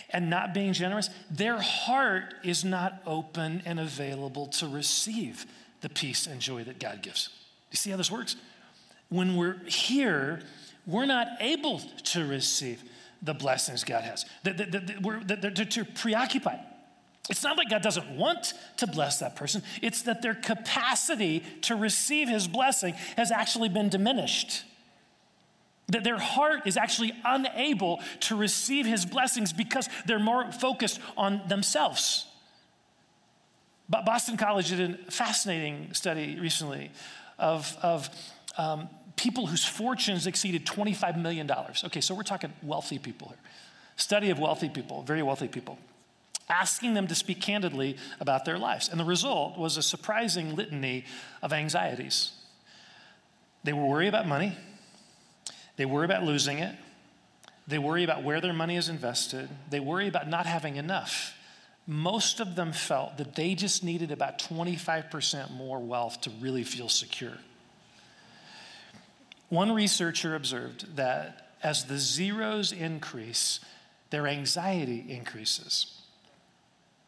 and 0.09 0.29
not 0.29 0.53
being 0.53 0.73
generous, 0.73 1.09
their 1.29 1.59
heart 1.59 2.33
is 2.43 2.63
not 2.63 3.01
open 3.05 3.61
and 3.65 3.79
available 3.79 4.47
to 4.47 4.67
receive 4.67 5.45
the 5.81 5.89
peace 5.89 6.27
and 6.27 6.39
joy 6.39 6.63
that 6.63 6.79
God 6.79 7.01
gives. 7.01 7.29
You 7.71 7.77
see 7.77 7.91
how 7.91 7.97
this 7.97 8.11
works? 8.11 8.35
When 9.09 9.35
we're 9.35 9.59
here, 9.65 10.41
we're 10.85 11.05
not 11.05 11.27
able 11.39 11.79
to 11.79 12.25
receive 12.25 12.83
the 13.21 13.33
blessings 13.33 13.83
God 13.83 14.03
has. 14.03 14.25
We're, 15.01 15.23
they're 15.23 15.51
too 15.51 15.85
preoccupied. 15.85 16.59
It's 17.29 17.43
not 17.43 17.57
like 17.57 17.69
God 17.69 17.81
doesn't 17.81 18.09
want 18.11 18.53
to 18.77 18.87
bless 18.87 19.19
that 19.19 19.35
person, 19.35 19.61
it's 19.81 20.03
that 20.03 20.21
their 20.21 20.35
capacity 20.35 21.43
to 21.63 21.75
receive 21.75 22.29
his 22.29 22.47
blessing 22.47 22.93
has 23.17 23.31
actually 23.31 23.69
been 23.69 23.89
diminished. 23.89 24.63
That 25.89 26.03
their 26.03 26.17
heart 26.17 26.63
is 26.65 26.75
actually 26.75 27.13
unable 27.23 28.01
to 28.21 28.35
receive 28.35 28.85
his 28.85 29.05
blessings 29.05 29.53
because 29.53 29.87
they're 30.05 30.19
more 30.19 30.51
focused 30.51 30.99
on 31.15 31.41
themselves. 31.47 32.25
But 33.89 34.05
Boston 34.05 34.35
College 34.35 34.69
did 34.69 34.81
a 35.07 35.11
fascinating 35.11 35.93
study 35.93 36.37
recently 36.39 36.91
of, 37.39 37.77
of 37.81 38.09
um, 38.57 38.89
people 39.15 39.47
whose 39.47 39.65
fortunes 39.65 40.27
exceeded 40.27 40.65
$25 40.65 41.21
million. 41.21 41.49
Okay, 41.85 42.01
so 42.01 42.13
we're 42.13 42.23
talking 42.23 42.51
wealthy 42.61 42.99
people 42.99 43.29
here. 43.29 43.37
Study 43.95 44.29
of 44.29 44.39
wealthy 44.39 44.69
people, 44.69 45.03
very 45.03 45.23
wealthy 45.23 45.47
people, 45.47 45.79
asking 46.49 46.93
them 46.93 47.07
to 47.07 47.15
speak 47.15 47.41
candidly 47.41 47.97
about 48.19 48.45
their 48.45 48.59
lives. 48.59 48.89
And 48.89 48.99
the 48.99 49.05
result 49.05 49.57
was 49.57 49.75
a 49.77 49.81
surprising 49.81 50.55
litany 50.55 51.05
of 51.41 51.51
anxieties. 51.51 52.31
They 53.63 53.73
were 53.73 53.85
worried 53.85 54.09
about 54.09 54.27
money, 54.27 54.55
they 55.77 55.85
worry 55.85 56.05
about 56.05 56.23
losing 56.23 56.59
it. 56.59 56.75
They 57.67 57.77
worry 57.79 58.03
about 58.03 58.23
where 58.23 58.41
their 58.41 58.53
money 58.53 58.75
is 58.75 58.89
invested. 58.89 59.49
They 59.69 59.79
worry 59.79 60.07
about 60.07 60.27
not 60.27 60.45
having 60.45 60.75
enough. 60.75 61.33
Most 61.85 62.39
of 62.39 62.55
them 62.55 62.73
felt 62.73 63.17
that 63.17 63.35
they 63.35 63.55
just 63.55 63.83
needed 63.83 64.11
about 64.11 64.39
25% 64.39 65.51
more 65.51 65.79
wealth 65.79 66.21
to 66.21 66.29
really 66.41 66.63
feel 66.63 66.89
secure. 66.89 67.37
One 69.49 69.71
researcher 69.71 70.35
observed 70.35 70.97
that 70.97 71.53
as 71.63 71.85
the 71.85 71.97
zeros 71.97 72.71
increase, 72.71 73.59
their 74.09 74.27
anxiety 74.27 75.05
increases. 75.07 75.96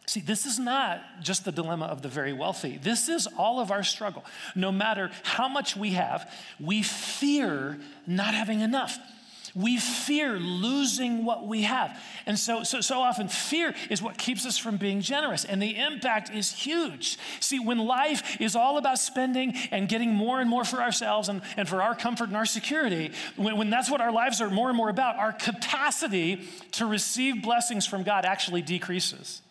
See, 0.10 0.22
this 0.22 0.48
is 0.48 0.58
not 0.58 1.22
just 1.22 1.46
the 1.46 1.52
dilemma 1.52 1.86
of 1.86 2.02
the 2.02 2.08
very 2.08 2.34
wealthy. 2.34 2.80
This 2.82 3.10
is 3.10 3.28
all 3.38 3.60
of 3.60 3.70
our 3.70 3.84
struggle. 3.84 4.26
No 4.56 4.72
matter 4.72 5.12
how 5.22 5.48
much 5.48 5.78
we 5.78 5.92
have, 5.92 6.34
we 6.60 6.82
fear 6.82 7.78
not 8.08 8.34
having 8.34 8.62
enough. 8.62 8.98
We 9.54 9.78
fear 9.78 10.40
losing 10.40 11.26
what 11.26 11.46
we 11.46 11.62
have. 11.62 11.96
And 12.26 12.40
so, 12.40 12.64
so, 12.64 12.82
so 12.82 13.02
often, 13.02 13.28
fear 13.28 13.76
is 13.92 14.02
what 14.02 14.18
keeps 14.18 14.48
us 14.48 14.58
from 14.58 14.78
being 14.78 15.02
generous. 15.02 15.46
And 15.46 15.62
the 15.62 15.78
impact 15.78 16.34
is 16.34 16.52
huge. 16.52 17.20
See, 17.40 17.60
when 17.60 17.78
life 17.78 18.42
is 18.42 18.56
all 18.56 18.80
about 18.80 18.98
spending 18.98 19.54
and 19.70 19.88
getting 19.88 20.10
more 20.10 20.42
and 20.42 20.50
more 20.50 20.64
for 20.64 20.82
ourselves 20.82 21.30
and, 21.30 21.44
and 21.56 21.70
for 21.70 21.84
our 21.84 21.94
comfort 21.94 22.30
and 22.30 22.36
our 22.36 22.48
security, 22.48 23.12
when, 23.36 23.58
when 23.58 23.70
that's 23.70 23.92
what 23.92 24.02
our 24.02 24.12
lives 24.12 24.42
are 24.42 24.50
more 24.50 24.70
and 24.70 24.78
more 24.78 24.90
about, 24.90 25.18
our 25.18 25.34
capacity 25.34 26.48
to 26.72 26.88
receive 26.88 27.44
blessings 27.44 27.86
from 27.86 28.02
God 28.02 28.26
actually 28.26 28.64
decreases 28.64 29.44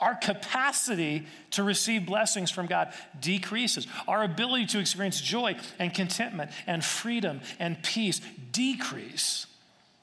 our 0.00 0.14
capacity 0.14 1.26
to 1.52 1.62
receive 1.62 2.06
blessings 2.06 2.50
from 2.50 2.66
God 2.66 2.92
decreases. 3.20 3.86
Our 4.08 4.24
ability 4.24 4.66
to 4.66 4.78
experience 4.78 5.20
joy 5.20 5.56
and 5.78 5.92
contentment 5.92 6.50
and 6.66 6.84
freedom 6.84 7.40
and 7.58 7.82
peace 7.82 8.20
decrease, 8.52 9.46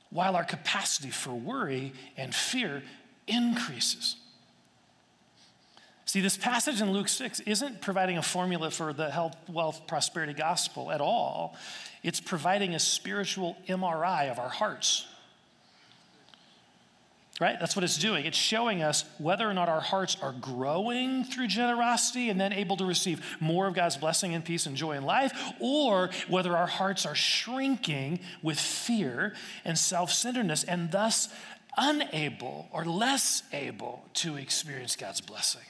while 0.10 0.36
our 0.36 0.44
capacity 0.44 1.10
for 1.10 1.34
worry 1.34 1.94
and 2.16 2.34
fear 2.34 2.84
increases. 3.28 4.16
See, 6.06 6.22
this 6.22 6.38
passage 6.38 6.80
in 6.80 6.92
Luke 6.92 7.10
6 7.10 7.42
isn't 7.42 7.82
providing 7.82 8.18
a 8.18 8.22
formula 8.22 8.72
for 8.72 8.94
the 8.94 9.10
health, 9.12 9.36
wealth, 9.50 9.88
prosperity 9.88 10.34
gospel 10.34 10.90
at 10.90 11.02
all. 11.02 11.58
It's 12.02 12.22
providing 12.22 12.74
a 12.76 12.80
spiritual 12.80 13.58
MRI 13.68 14.32
of 14.32 14.40
our 14.40 14.48
hearts 14.48 15.06
right? 17.40 17.60
That's 17.60 17.76
what 17.76 17.84
it's 17.84 17.98
doing. 17.98 18.26
It's 18.26 18.38
showing 18.38 18.82
us 18.82 19.06
whether 19.20 19.48
or 19.48 19.54
not 19.54 19.70
our 19.70 19.80
hearts 19.80 20.18
are 20.22 20.32
growing 20.32 21.24
through 21.24 21.48
generosity 21.48 22.30
and 22.30 22.42
then 22.42 22.52
able 22.52 22.78
to 22.78 22.86
receive 22.86 23.24
more 23.40 23.68
of 23.68 23.76
God's 23.76 23.98
blessing 23.98 24.34
and 24.34 24.44
peace 24.44 24.66
and 24.66 24.76
joy 24.76 24.94
in 24.94 25.04
life, 25.04 25.32
or 25.60 26.10
whether 26.28 26.58
our 26.58 26.68
hearts 26.68 27.06
are 27.06 27.16
shrinking 27.16 28.20
with 28.42 28.60
fear 28.60 29.34
and 29.64 29.78
self 29.78 30.12
centeredness 30.12 30.64
and 30.64 30.92
thus 30.92 31.30
unable 31.78 32.68
or 32.72 32.86
less 32.86 33.44
able 33.54 34.04
to 34.16 34.36
experience 34.36 34.96
God's 34.96 35.22
blessing. 35.22 35.62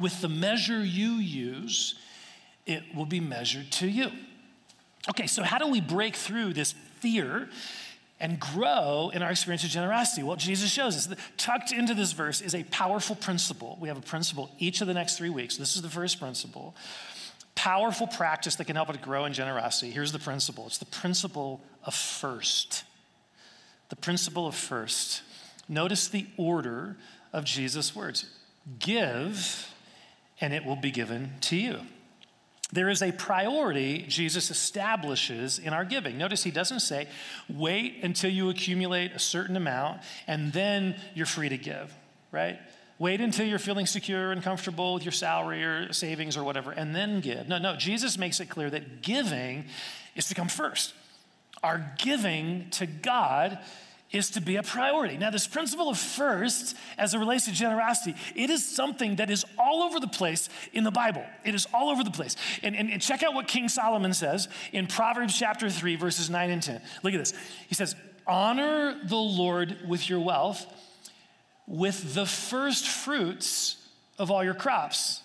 With 0.00 0.20
the 0.20 0.28
measure 0.28 0.84
you 0.84 1.12
use, 1.12 1.94
it 2.66 2.82
will 2.94 3.06
be 3.06 3.20
measured 3.20 3.70
to 3.72 3.86
you. 3.86 4.10
Okay, 5.08 5.26
so 5.26 5.42
how 5.44 5.58
do 5.58 5.68
we 5.68 5.80
break 5.80 6.16
through 6.16 6.54
this 6.54 6.72
fear 6.98 7.48
and 8.20 8.38
grow 8.38 9.10
in 9.12 9.22
our 9.22 9.30
experience 9.30 9.64
of 9.64 9.70
generosity? 9.70 10.22
Well, 10.22 10.36
Jesus 10.36 10.70
shows 10.70 10.96
us. 10.96 11.18
Tucked 11.36 11.72
into 11.72 11.94
this 11.94 12.12
verse 12.12 12.40
is 12.40 12.54
a 12.54 12.64
powerful 12.64 13.16
principle. 13.16 13.78
We 13.80 13.88
have 13.88 13.96
a 13.96 14.02
principle 14.02 14.50
each 14.58 14.80
of 14.80 14.86
the 14.86 14.94
next 14.94 15.16
three 15.16 15.30
weeks. 15.30 15.56
This 15.56 15.74
is 15.74 15.82
the 15.82 15.88
first 15.88 16.20
principle. 16.20 16.74
Powerful 17.54 18.06
practice 18.06 18.56
that 18.56 18.66
can 18.66 18.76
help 18.76 18.90
us 18.90 18.98
grow 18.98 19.24
in 19.24 19.32
generosity. 19.32 19.90
Here's 19.90 20.12
the 20.12 20.18
principle 20.18 20.66
it's 20.66 20.78
the 20.78 20.84
principle 20.86 21.60
of 21.84 21.94
first. 21.94 22.84
The 23.88 23.96
principle 23.96 24.46
of 24.46 24.54
first. 24.54 25.22
Notice 25.68 26.08
the 26.08 26.26
order 26.36 26.96
of 27.32 27.44
Jesus' 27.44 27.94
words 27.94 28.26
give, 28.78 29.72
and 30.40 30.52
it 30.52 30.64
will 30.64 30.76
be 30.76 30.90
given 30.90 31.32
to 31.42 31.56
you. 31.56 31.80
There 32.72 32.88
is 32.88 33.02
a 33.02 33.12
priority 33.12 34.04
Jesus 34.08 34.50
establishes 34.50 35.58
in 35.58 35.72
our 35.72 35.84
giving. 35.84 36.18
Notice 36.18 36.44
he 36.44 36.50
doesn't 36.50 36.80
say, 36.80 37.08
wait 37.48 37.98
until 38.02 38.30
you 38.30 38.48
accumulate 38.48 39.12
a 39.12 39.18
certain 39.18 39.56
amount 39.56 40.02
and 40.26 40.52
then 40.52 40.94
you're 41.14 41.26
free 41.26 41.48
to 41.48 41.58
give, 41.58 41.94
right? 42.30 42.58
Wait 42.98 43.20
until 43.20 43.46
you're 43.46 43.58
feeling 43.58 43.86
secure 43.86 44.30
and 44.30 44.42
comfortable 44.42 44.94
with 44.94 45.04
your 45.04 45.12
salary 45.12 45.64
or 45.64 45.92
savings 45.92 46.36
or 46.36 46.44
whatever, 46.44 46.70
and 46.70 46.94
then 46.94 47.20
give. 47.20 47.48
No, 47.48 47.58
no, 47.58 47.74
Jesus 47.74 48.18
makes 48.18 48.40
it 48.40 48.50
clear 48.50 48.68
that 48.70 49.02
giving 49.02 49.64
is 50.14 50.28
to 50.28 50.34
come 50.34 50.48
first. 50.48 50.92
Our 51.62 51.92
giving 51.98 52.68
to 52.72 52.86
God 52.86 53.58
is 54.12 54.30
to 54.30 54.40
be 54.40 54.56
a 54.56 54.62
priority. 54.62 55.16
Now, 55.16 55.30
this 55.30 55.46
principle 55.46 55.88
of 55.88 55.98
first, 55.98 56.76
as 56.98 57.14
it 57.14 57.18
relates 57.18 57.44
to 57.44 57.52
generosity, 57.52 58.16
it 58.34 58.50
is 58.50 58.66
something 58.66 59.16
that 59.16 59.30
is 59.30 59.44
all 59.58 59.82
over 59.82 60.00
the 60.00 60.08
place 60.08 60.48
in 60.72 60.84
the 60.84 60.90
Bible. 60.90 61.24
It 61.44 61.54
is 61.54 61.66
all 61.72 61.90
over 61.90 62.02
the 62.02 62.10
place. 62.10 62.34
And, 62.62 62.74
and, 62.74 62.90
and, 62.90 63.00
check 63.00 63.22
out 63.22 63.34
what 63.34 63.46
King 63.46 63.68
Solomon 63.68 64.12
says 64.12 64.48
in 64.72 64.86
Proverbs 64.86 65.38
chapter 65.38 65.70
3, 65.70 65.96
verses 65.96 66.28
9 66.28 66.50
and 66.50 66.62
10. 66.62 66.82
Look 67.02 67.14
at 67.14 67.18
this. 67.18 67.34
He 67.68 67.74
says, 67.74 67.94
Honor 68.26 68.98
the 69.04 69.16
Lord 69.16 69.76
with 69.88 70.08
your 70.08 70.20
wealth, 70.20 70.66
with 71.66 72.14
the 72.14 72.26
first 72.26 72.88
fruits 72.88 73.76
of 74.18 74.30
all 74.30 74.42
your 74.42 74.54
crops. 74.54 75.22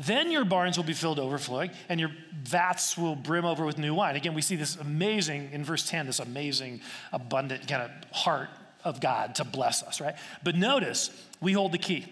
Then 0.00 0.30
your 0.30 0.46
barns 0.46 0.78
will 0.78 0.84
be 0.84 0.94
filled 0.94 1.18
overflowing, 1.18 1.70
and 1.90 2.00
your 2.00 2.10
vats 2.32 2.96
will 2.96 3.14
brim 3.14 3.44
over 3.44 3.66
with 3.66 3.76
new 3.76 3.94
wine. 3.94 4.16
Again, 4.16 4.32
we 4.32 4.40
see 4.40 4.56
this 4.56 4.76
amazing, 4.76 5.50
in 5.52 5.62
verse 5.62 5.86
10, 5.88 6.06
this 6.06 6.20
amazing, 6.20 6.80
abundant 7.12 7.68
kind 7.68 7.82
of 7.82 7.90
heart 8.10 8.48
of 8.82 9.02
God 9.02 9.34
to 9.34 9.44
bless 9.44 9.82
us, 9.82 10.00
right? 10.00 10.16
But 10.42 10.56
notice, 10.56 11.10
we 11.42 11.52
hold 11.52 11.72
the 11.72 11.78
key. 11.78 12.06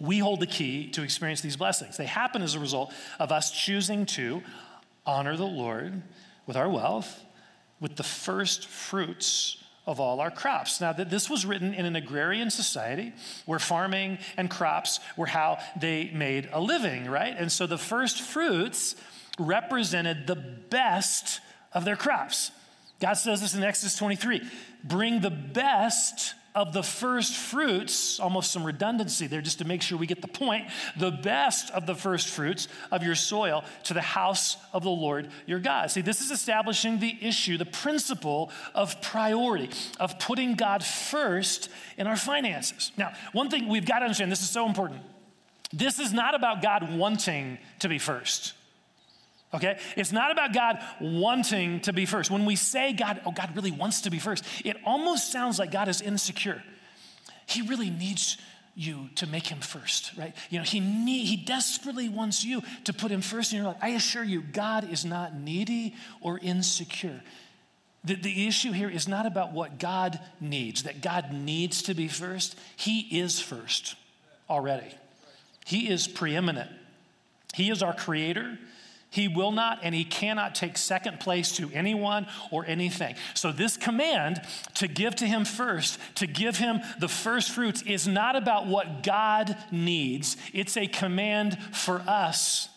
We 0.00 0.18
hold 0.18 0.40
the 0.40 0.46
key 0.48 0.90
to 0.90 1.02
experience 1.04 1.40
these 1.40 1.56
blessings. 1.56 1.96
They 1.96 2.06
happen 2.06 2.42
as 2.42 2.56
a 2.56 2.60
result 2.60 2.92
of 3.20 3.30
us 3.30 3.52
choosing 3.52 4.04
to 4.06 4.42
honor 5.06 5.36
the 5.36 5.46
Lord 5.46 6.02
with 6.46 6.56
our 6.56 6.68
wealth, 6.68 7.24
with 7.78 7.94
the 7.94 8.02
first 8.02 8.66
fruits 8.66 9.57
of 9.88 9.98
all 9.98 10.20
our 10.20 10.30
crops. 10.30 10.82
Now, 10.82 10.92
that 10.92 11.08
this 11.08 11.30
was 11.30 11.46
written 11.46 11.72
in 11.72 11.86
an 11.86 11.96
agrarian 11.96 12.50
society 12.50 13.14
where 13.46 13.58
farming 13.58 14.18
and 14.36 14.50
crops 14.50 15.00
were 15.16 15.26
how 15.26 15.58
they 15.80 16.10
made 16.12 16.50
a 16.52 16.60
living, 16.60 17.06
right? 17.06 17.34
And 17.36 17.50
so 17.50 17.66
the 17.66 17.78
first 17.78 18.20
fruits 18.20 18.94
represented 19.38 20.26
the 20.26 20.36
best 20.36 21.40
of 21.72 21.86
their 21.86 21.96
crops. 21.96 22.50
God 23.00 23.14
says 23.14 23.40
this 23.40 23.54
in 23.54 23.64
Exodus 23.64 23.96
23 23.96 24.42
bring 24.84 25.20
the 25.20 25.30
best 25.30 26.34
of 26.54 26.72
the 26.72 26.82
first 26.82 27.36
fruits, 27.36 28.18
almost 28.18 28.50
some 28.50 28.64
redundancy 28.64 29.26
there 29.26 29.40
just 29.40 29.58
to 29.58 29.64
make 29.64 29.82
sure 29.82 29.98
we 29.98 30.06
get 30.06 30.22
the 30.22 30.28
point, 30.28 30.66
the 30.96 31.10
best 31.10 31.70
of 31.70 31.86
the 31.86 31.94
first 31.94 32.28
fruits 32.28 32.68
of 32.90 33.02
your 33.02 33.14
soil 33.14 33.64
to 33.84 33.94
the 33.94 34.00
house 34.00 34.56
of 34.72 34.82
the 34.82 34.90
Lord 34.90 35.28
your 35.46 35.60
God. 35.60 35.90
See, 35.90 36.00
this 36.00 36.20
is 36.20 36.30
establishing 36.30 36.98
the 36.98 37.16
issue, 37.20 37.58
the 37.58 37.64
principle 37.64 38.50
of 38.74 39.00
priority, 39.02 39.70
of 40.00 40.18
putting 40.18 40.54
God 40.54 40.82
first 40.84 41.70
in 41.96 42.06
our 42.06 42.16
finances. 42.16 42.92
Now, 42.96 43.12
one 43.32 43.50
thing 43.50 43.68
we've 43.68 43.86
got 43.86 44.00
to 44.00 44.04
understand 44.06 44.32
this 44.32 44.42
is 44.42 44.50
so 44.50 44.66
important. 44.66 45.02
This 45.72 45.98
is 45.98 46.12
not 46.12 46.34
about 46.34 46.62
God 46.62 46.96
wanting 46.96 47.58
to 47.80 47.88
be 47.88 47.98
first. 47.98 48.54
Okay? 49.54 49.78
It's 49.96 50.12
not 50.12 50.30
about 50.30 50.52
God 50.52 50.78
wanting 51.00 51.80
to 51.80 51.92
be 51.92 52.06
first. 52.06 52.30
When 52.30 52.44
we 52.44 52.56
say 52.56 52.92
God, 52.92 53.20
oh, 53.24 53.32
God 53.32 53.54
really 53.56 53.70
wants 53.70 54.02
to 54.02 54.10
be 54.10 54.18
first, 54.18 54.44
it 54.64 54.76
almost 54.84 55.32
sounds 55.32 55.58
like 55.58 55.70
God 55.70 55.88
is 55.88 56.00
insecure. 56.00 56.62
He 57.46 57.62
really 57.62 57.90
needs 57.90 58.36
you 58.74 59.08
to 59.16 59.26
make 59.26 59.46
him 59.46 59.58
first, 59.58 60.12
right? 60.16 60.36
You 60.50 60.58
know, 60.58 60.64
he 60.64 60.78
need, 60.78 61.26
he 61.26 61.36
desperately 61.36 62.08
wants 62.08 62.44
you 62.44 62.62
to 62.84 62.92
put 62.92 63.10
him 63.10 63.22
first 63.22 63.52
in 63.52 63.56
your 63.56 63.66
life. 63.66 63.78
I 63.82 63.88
assure 63.88 64.22
you, 64.22 64.40
God 64.40 64.88
is 64.88 65.04
not 65.04 65.34
needy 65.34 65.96
or 66.20 66.38
insecure. 66.38 67.20
The, 68.04 68.14
the 68.14 68.46
issue 68.46 68.70
here 68.70 68.88
is 68.88 69.08
not 69.08 69.26
about 69.26 69.52
what 69.52 69.78
God 69.80 70.20
needs, 70.40 70.84
that 70.84 71.02
God 71.02 71.32
needs 71.32 71.82
to 71.82 71.94
be 71.94 72.06
first. 72.06 72.56
He 72.76 73.00
is 73.18 73.40
first 73.40 73.96
already. 74.48 74.94
He 75.66 75.88
is 75.90 76.06
preeminent. 76.06 76.70
He 77.54 77.70
is 77.70 77.82
our 77.82 77.94
creator. 77.94 78.58
He 79.10 79.26
will 79.26 79.52
not 79.52 79.80
and 79.82 79.94
he 79.94 80.04
cannot 80.04 80.54
take 80.54 80.76
second 80.76 81.18
place 81.18 81.52
to 81.56 81.70
anyone 81.72 82.26
or 82.50 82.66
anything. 82.66 83.14
So, 83.32 83.52
this 83.52 83.76
command 83.76 84.42
to 84.74 84.86
give 84.86 85.16
to 85.16 85.26
him 85.26 85.44
first, 85.44 85.98
to 86.16 86.26
give 86.26 86.58
him 86.58 86.80
the 86.98 87.08
first 87.08 87.50
fruits, 87.50 87.82
is 87.82 88.06
not 88.06 88.36
about 88.36 88.66
what 88.66 89.02
God 89.02 89.56
needs. 89.70 90.36
It's 90.52 90.76
a 90.76 90.86
command 90.86 91.58
for 91.72 92.00
us. 92.00 92.68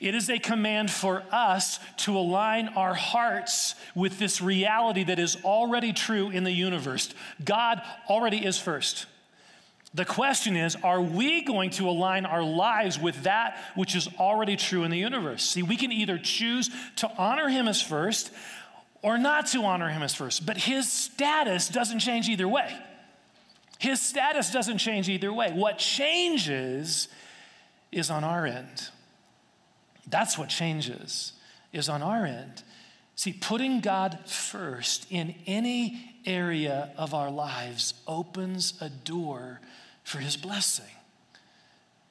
It 0.00 0.14
is 0.14 0.30
a 0.30 0.38
command 0.38 0.90
for 0.90 1.24
us 1.32 1.80
to 1.98 2.16
align 2.16 2.68
our 2.68 2.94
hearts 2.94 3.74
with 3.94 4.18
this 4.18 4.40
reality 4.40 5.04
that 5.04 5.18
is 5.18 5.36
already 5.44 5.92
true 5.92 6.30
in 6.30 6.44
the 6.44 6.52
universe. 6.52 7.12
God 7.44 7.82
already 8.08 8.44
is 8.44 8.58
first. 8.58 9.06
The 9.94 10.04
question 10.04 10.56
is, 10.56 10.76
are 10.82 11.00
we 11.00 11.42
going 11.42 11.70
to 11.70 11.88
align 11.88 12.26
our 12.26 12.42
lives 12.42 12.98
with 12.98 13.22
that 13.22 13.58
which 13.74 13.96
is 13.96 14.08
already 14.18 14.56
true 14.56 14.84
in 14.84 14.90
the 14.90 14.98
universe? 14.98 15.42
See, 15.42 15.62
we 15.62 15.76
can 15.76 15.92
either 15.92 16.18
choose 16.18 16.70
to 16.96 17.10
honor 17.16 17.48
him 17.48 17.68
as 17.68 17.80
first 17.80 18.30
or 19.00 19.16
not 19.16 19.46
to 19.48 19.62
honor 19.62 19.88
him 19.88 20.02
as 20.02 20.14
first, 20.14 20.44
but 20.44 20.56
his 20.56 20.90
status 20.90 21.68
doesn't 21.68 22.00
change 22.00 22.28
either 22.28 22.46
way. 22.46 22.76
His 23.78 24.00
status 24.00 24.50
doesn't 24.50 24.78
change 24.78 25.08
either 25.08 25.32
way. 25.32 25.52
What 25.52 25.78
changes 25.78 27.08
is 27.92 28.10
on 28.10 28.24
our 28.24 28.44
end. 28.44 28.90
That's 30.06 30.36
what 30.36 30.48
changes, 30.48 31.32
is 31.72 31.88
on 31.88 32.02
our 32.02 32.26
end. 32.26 32.62
See, 33.14 33.32
putting 33.32 33.80
God 33.80 34.18
first 34.26 35.06
in 35.10 35.34
any 35.46 36.07
area 36.26 36.90
of 36.96 37.14
our 37.14 37.30
lives 37.30 37.94
opens 38.06 38.74
a 38.80 38.88
door 38.88 39.60
for 40.02 40.18
his 40.18 40.36
blessing. 40.36 40.86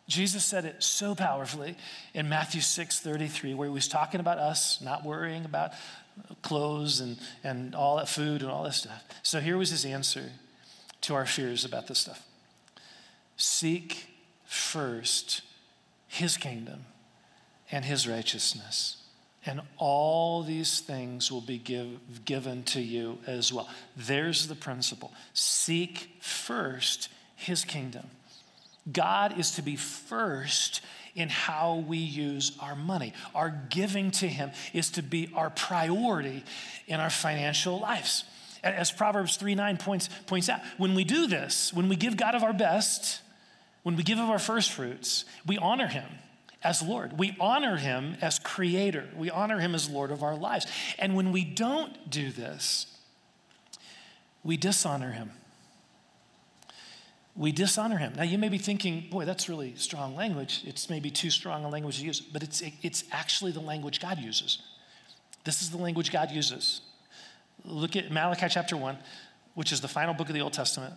Jesus 0.08 0.46
said 0.46 0.64
it 0.64 0.82
so 0.82 1.16
powerfully 1.16 1.76
in 2.14 2.30
Matthew 2.30 2.62
6 2.62 3.00
33, 3.00 3.54
where 3.54 3.68
he 3.68 3.74
was 3.74 3.88
talking 3.88 4.20
about 4.20 4.38
us 4.38 4.82
not 4.82 5.04
worrying 5.04 5.44
about 5.44 5.72
clothes 6.42 7.00
and, 7.00 7.18
and 7.44 7.76
all 7.76 7.98
that 7.98 8.08
food 8.08 8.42
and 8.42 8.50
all 8.50 8.64
that 8.64 8.74
stuff. 8.74 9.04
So 9.22 9.40
here 9.40 9.58
was 9.58 9.70
his 9.70 9.86
answer 9.86 10.32
to 11.02 11.14
our 11.14 11.26
fears 11.26 11.66
about 11.66 11.88
this 11.88 12.00
stuff 12.00 12.26
Seek 13.36 14.08
first 14.46 15.42
his 16.08 16.38
kingdom 16.38 16.86
and 17.72 17.84
his 17.86 18.08
righteousness, 18.08 18.97
and 19.48 19.62
all 19.78 20.44
these 20.44 20.80
things 20.80 21.32
will 21.32 21.42
be 21.42 21.58
give, 21.58 22.26
given 22.26 22.64
to 22.64 22.82
you 22.82 23.18
as 23.26 23.52
well. 23.52 23.70
There's 23.96 24.48
the 24.48 24.56
principle. 24.56 25.12
Seek 25.34 26.18
first 26.22 27.10
his 27.36 27.64
kingdom. 27.64 28.10
God 28.92 29.38
is 29.40 29.52
to 29.52 29.62
be 29.62 29.76
first 29.76 30.82
in 31.16 31.30
how 31.30 31.84
we 31.88 31.98
use 31.98 32.58
our 32.62 32.76
money. 32.76 33.14
Our 33.34 33.50
giving 33.70 34.12
to 34.12 34.28
him 34.28 34.52
is 34.74 34.92
to 34.92 35.02
be 35.02 35.32
our 35.34 35.50
priority 35.50 36.44
in 36.86 37.00
our 37.00 37.10
financial 37.10 37.80
lives. 37.80 38.24
As 38.64 38.92
Proverbs 38.92 39.38
3 39.38 39.56
9 39.56 39.78
points, 39.78 40.10
points 40.26 40.50
out, 40.50 40.62
when 40.78 40.96
we 40.96 41.04
do 41.04 41.28
this, 41.28 41.74
when 41.74 41.90
we 41.90 41.96
give 41.96 42.18
God 42.18 42.36
of 42.36 42.44
our 42.44 42.54
best, 42.54 43.22
when 43.84 43.96
we 43.96 44.04
give 44.04 44.20
of 44.20 44.30
our 44.30 44.40
first 44.40 44.72
fruits, 44.72 45.26
we 45.46 45.58
honor 45.58 45.88
him 45.88 46.06
as 46.68 46.82
Lord. 46.82 47.18
We 47.18 47.36
honor 47.40 47.78
him 47.78 48.18
as 48.22 48.40
creator. 48.40 49.06
We 49.16 49.30
honor 49.30 49.60
him 49.60 49.74
as 49.74 49.90
Lord 49.90 50.12
of 50.12 50.22
our 50.22 50.36
lives. 50.36 50.68
And 51.00 51.16
when 51.16 51.32
we 51.32 51.44
don't 51.44 52.10
do 52.10 52.32
this, 52.32 52.88
we 54.44 54.58
dishonor 54.58 55.12
him 55.12 55.32
we 57.38 57.52
dishonor 57.52 57.98
him. 57.98 58.14
Now, 58.16 58.24
you 58.24 58.38
may 58.38 58.50
be 58.50 58.58
thinking, 58.58 59.08
boy, 59.12 59.26
that's 59.26 59.48
really 59.48 59.76
strong 59.76 60.16
language. 60.16 60.64
It's 60.66 60.90
maybe 60.90 61.12
too 61.12 61.30
strong 61.30 61.64
a 61.64 61.70
language 61.70 62.00
to 62.00 62.06
use, 62.06 62.20
but 62.20 62.42
it's, 62.42 62.64
it's 62.82 63.04
actually 63.12 63.52
the 63.52 63.60
language 63.60 64.00
God 64.00 64.18
uses. 64.18 64.60
This 65.44 65.62
is 65.62 65.70
the 65.70 65.78
language 65.78 66.12
God 66.12 66.32
uses. 66.32 66.82
Look 67.64 67.96
at 67.96 68.12
Malachi 68.12 68.48
chapter 68.50 68.76
1, 68.76 68.98
which 69.54 69.72
is 69.72 69.82
the 69.82 69.88
final 69.88 70.16
book 70.16 70.30
of 70.30 70.34
the 70.34 70.42
Old 70.42 70.54
Testament. 70.54 70.96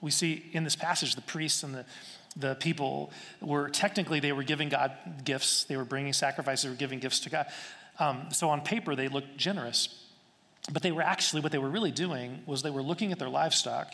We 0.00 0.10
see 0.10 0.44
in 0.52 0.64
this 0.64 0.76
passage 0.76 1.14
the 1.14 1.22
priests 1.22 1.62
and 1.62 1.74
the, 1.74 1.84
the 2.36 2.54
people 2.56 3.10
were 3.40 3.68
technically, 3.68 4.20
they 4.20 4.32
were 4.32 4.42
giving 4.42 4.68
God 4.68 4.92
gifts, 5.24 5.64
they 5.64 5.76
were 5.76 5.84
bringing 5.84 6.12
sacrifices, 6.12 6.64
they 6.64 6.70
were 6.70 6.76
giving 6.76 6.98
gifts 6.98 7.20
to 7.20 7.30
God. 7.30 7.46
Um, 7.98 8.28
so 8.30 8.50
on 8.50 8.60
paper, 8.60 8.94
they 8.94 9.08
looked 9.08 9.36
generous. 9.36 10.02
But 10.72 10.82
they 10.82 10.92
were 10.92 11.02
actually, 11.02 11.42
what 11.42 11.52
they 11.52 11.58
were 11.58 11.70
really 11.70 11.92
doing 11.92 12.42
was 12.44 12.62
they 12.62 12.70
were 12.70 12.82
looking 12.82 13.12
at 13.12 13.18
their 13.18 13.28
livestock 13.28 13.92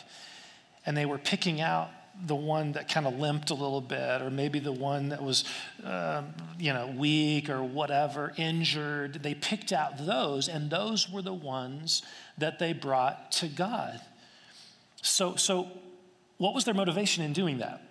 and 0.87 0.97
they 0.97 1.07
were 1.07 1.19
picking 1.19 1.61
out 1.61 1.91
the 2.27 2.35
one 2.35 2.73
that 2.73 2.89
kind 2.89 3.07
of 3.07 3.19
limped 3.19 3.51
a 3.51 3.55
little 3.55 3.81
bit, 3.81 4.21
or 4.21 4.31
maybe 4.31 4.59
the 4.59 4.73
one 4.73 5.11
that 5.11 5.23
was, 5.23 5.45
uh, 5.85 6.23
you 6.59 6.73
know, 6.73 6.87
weak 6.89 7.49
or 7.49 7.63
whatever, 7.63 8.33
injured. 8.37 9.23
They 9.23 9.35
picked 9.35 9.73
out 9.73 10.05
those, 10.05 10.49
and 10.49 10.69
those 10.69 11.09
were 11.09 11.23
the 11.23 11.33
ones 11.33 12.03
that 12.37 12.59
they 12.59 12.75
brought 12.75 13.33
to 13.33 13.49
God. 13.49 14.01
So, 15.01 15.37
so 15.37 15.69
what 16.37 16.55
was 16.55 16.65
their 16.65 16.75
motivation 16.75 17.25
in 17.25 17.33
doing 17.33 17.59
that? 17.59 17.83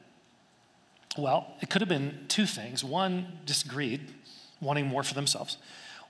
Well, 1.17 1.47
it 1.61 1.69
could 1.69 1.81
have 1.81 1.89
been 1.89 2.25
two 2.27 2.45
things. 2.45 2.83
One, 2.83 3.39
just 3.45 3.67
greed, 3.67 4.13
wanting 4.61 4.87
more 4.87 5.03
for 5.03 5.13
themselves, 5.13 5.57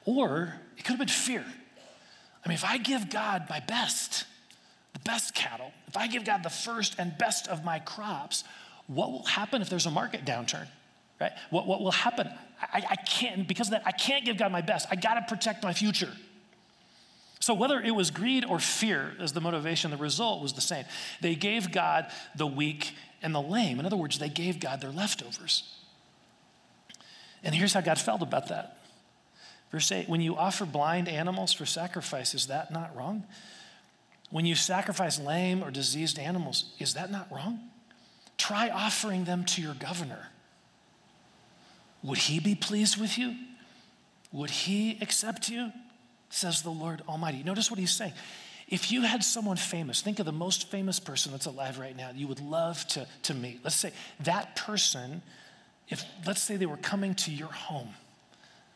or 0.06 0.56
it 0.78 0.84
could 0.84 0.92
have 0.92 1.00
been 1.00 1.08
fear. 1.08 1.46
I 2.46 2.50
mean, 2.50 2.56
if 2.56 2.66
I 2.66 2.78
give 2.78 3.10
God 3.10 3.46
my 3.50 3.60
best, 3.60 4.26
the 4.94 5.00
best 5.00 5.34
cattle, 5.34 5.72
if 5.88 5.98
I 5.98 6.08
give 6.08 6.24
God 6.26 6.44
the 6.44 6.50
first 6.50 6.96
and 6.98 7.18
best 7.18 7.48
of 7.48 7.64
my 7.64 7.80
crops, 7.80 8.44
what 8.88 9.12
will 9.12 9.24
happen 9.24 9.62
if 9.62 9.70
there's 9.70 9.86
a 9.86 9.92
market 9.92 10.26
downturn? 10.26 10.68
Right? 11.20 11.32
What, 11.52 11.68
what 11.68 11.82
will 11.82 11.92
happen? 11.92 12.30
I, 12.62 12.84
I 12.90 12.96
can't, 12.96 13.48
because 13.48 13.68
of 13.68 13.72
that, 13.72 13.84
I 13.86 13.92
can't 13.92 14.26
give 14.26 14.38
God 14.38 14.52
my 14.52 14.62
best. 14.62 14.88
I 14.90 14.96
got 14.96 15.16
to 15.16 15.22
protect 15.28 15.64
my 15.64 15.74
future. 15.74 16.12
So, 17.40 17.56
whether 17.56 17.80
it 17.80 17.92
was 17.92 18.12
greed 18.12 18.46
or 18.46 18.60
fear 18.60 19.14
as 19.20 19.34
the 19.34 19.42
motivation, 19.42 19.90
the 19.90 19.98
result 19.98 20.44
was 20.44 20.54
the 20.54 20.62
same. 20.62 20.86
They 21.22 21.34
gave 21.34 21.72
God 21.72 22.12
the 22.36 22.46
weak 22.46 22.94
and 23.22 23.34
the 23.34 23.42
lame. 23.42 23.80
In 23.80 23.86
other 23.86 23.98
words, 23.98 24.20
they 24.20 24.30
gave 24.30 24.60
God 24.60 24.82
their 24.82 24.92
leftovers. 24.92 25.64
And 27.44 27.56
here's 27.56 27.74
how 27.74 27.82
God 27.82 28.00
felt 28.00 28.22
about 28.22 28.50
that. 28.50 28.78
Verse 29.72 29.92
8 29.92 30.10
When 30.10 30.22
you 30.22 30.36
offer 30.36 30.66
blind 30.66 31.08
animals 31.08 31.54
for 31.54 31.66
sacrifice, 31.66 32.34
is 32.34 32.48
that 32.48 32.72
not 32.72 32.96
wrong? 32.96 33.24
When 34.30 34.46
you 34.46 34.56
sacrifice 34.56 35.20
lame 35.20 35.64
or 35.64 35.72
diseased 35.72 36.18
animals, 36.18 36.66
is 36.80 36.94
that 36.94 37.12
not 37.12 37.32
wrong? 37.32 37.60
Try 38.38 38.70
offering 38.70 39.26
them 39.26 39.44
to 39.46 39.62
your 39.62 39.74
governor. 39.74 40.30
Would 42.04 42.18
he 42.18 42.40
be 42.40 42.56
pleased 42.56 43.00
with 43.00 43.18
you? 43.18 43.36
Would 44.32 44.50
he 44.50 44.98
accept 45.02 45.50
you? 45.50 45.72
Says 46.30 46.62
the 46.62 46.72
Lord 46.72 47.04
Almighty. 47.08 47.44
Notice 47.44 47.70
what 47.70 47.80
he's 47.80 47.92
saying. 47.92 48.14
If 48.72 48.90
you 48.90 49.02
had 49.02 49.22
someone 49.22 49.58
famous, 49.58 50.02
think 50.02 50.20
of 50.20 50.26
the 50.26 50.32
most 50.32 50.72
famous 50.72 50.98
person 50.98 51.34
that's 51.34 51.46
alive 51.46 51.78
right 51.78 51.96
now 51.96 52.10
you 52.16 52.26
would 52.28 52.40
love 52.40 52.88
to, 52.88 53.06
to 53.24 53.34
meet. 53.34 53.60
Let's 53.64 53.76
say 53.76 53.92
that 54.22 54.56
person, 54.56 55.22
if 55.90 56.04
let's 56.26 56.42
say 56.42 56.56
they 56.56 56.66
were 56.66 56.78
coming 56.78 57.14
to 57.16 57.32
your 57.32 57.50
home 57.50 57.90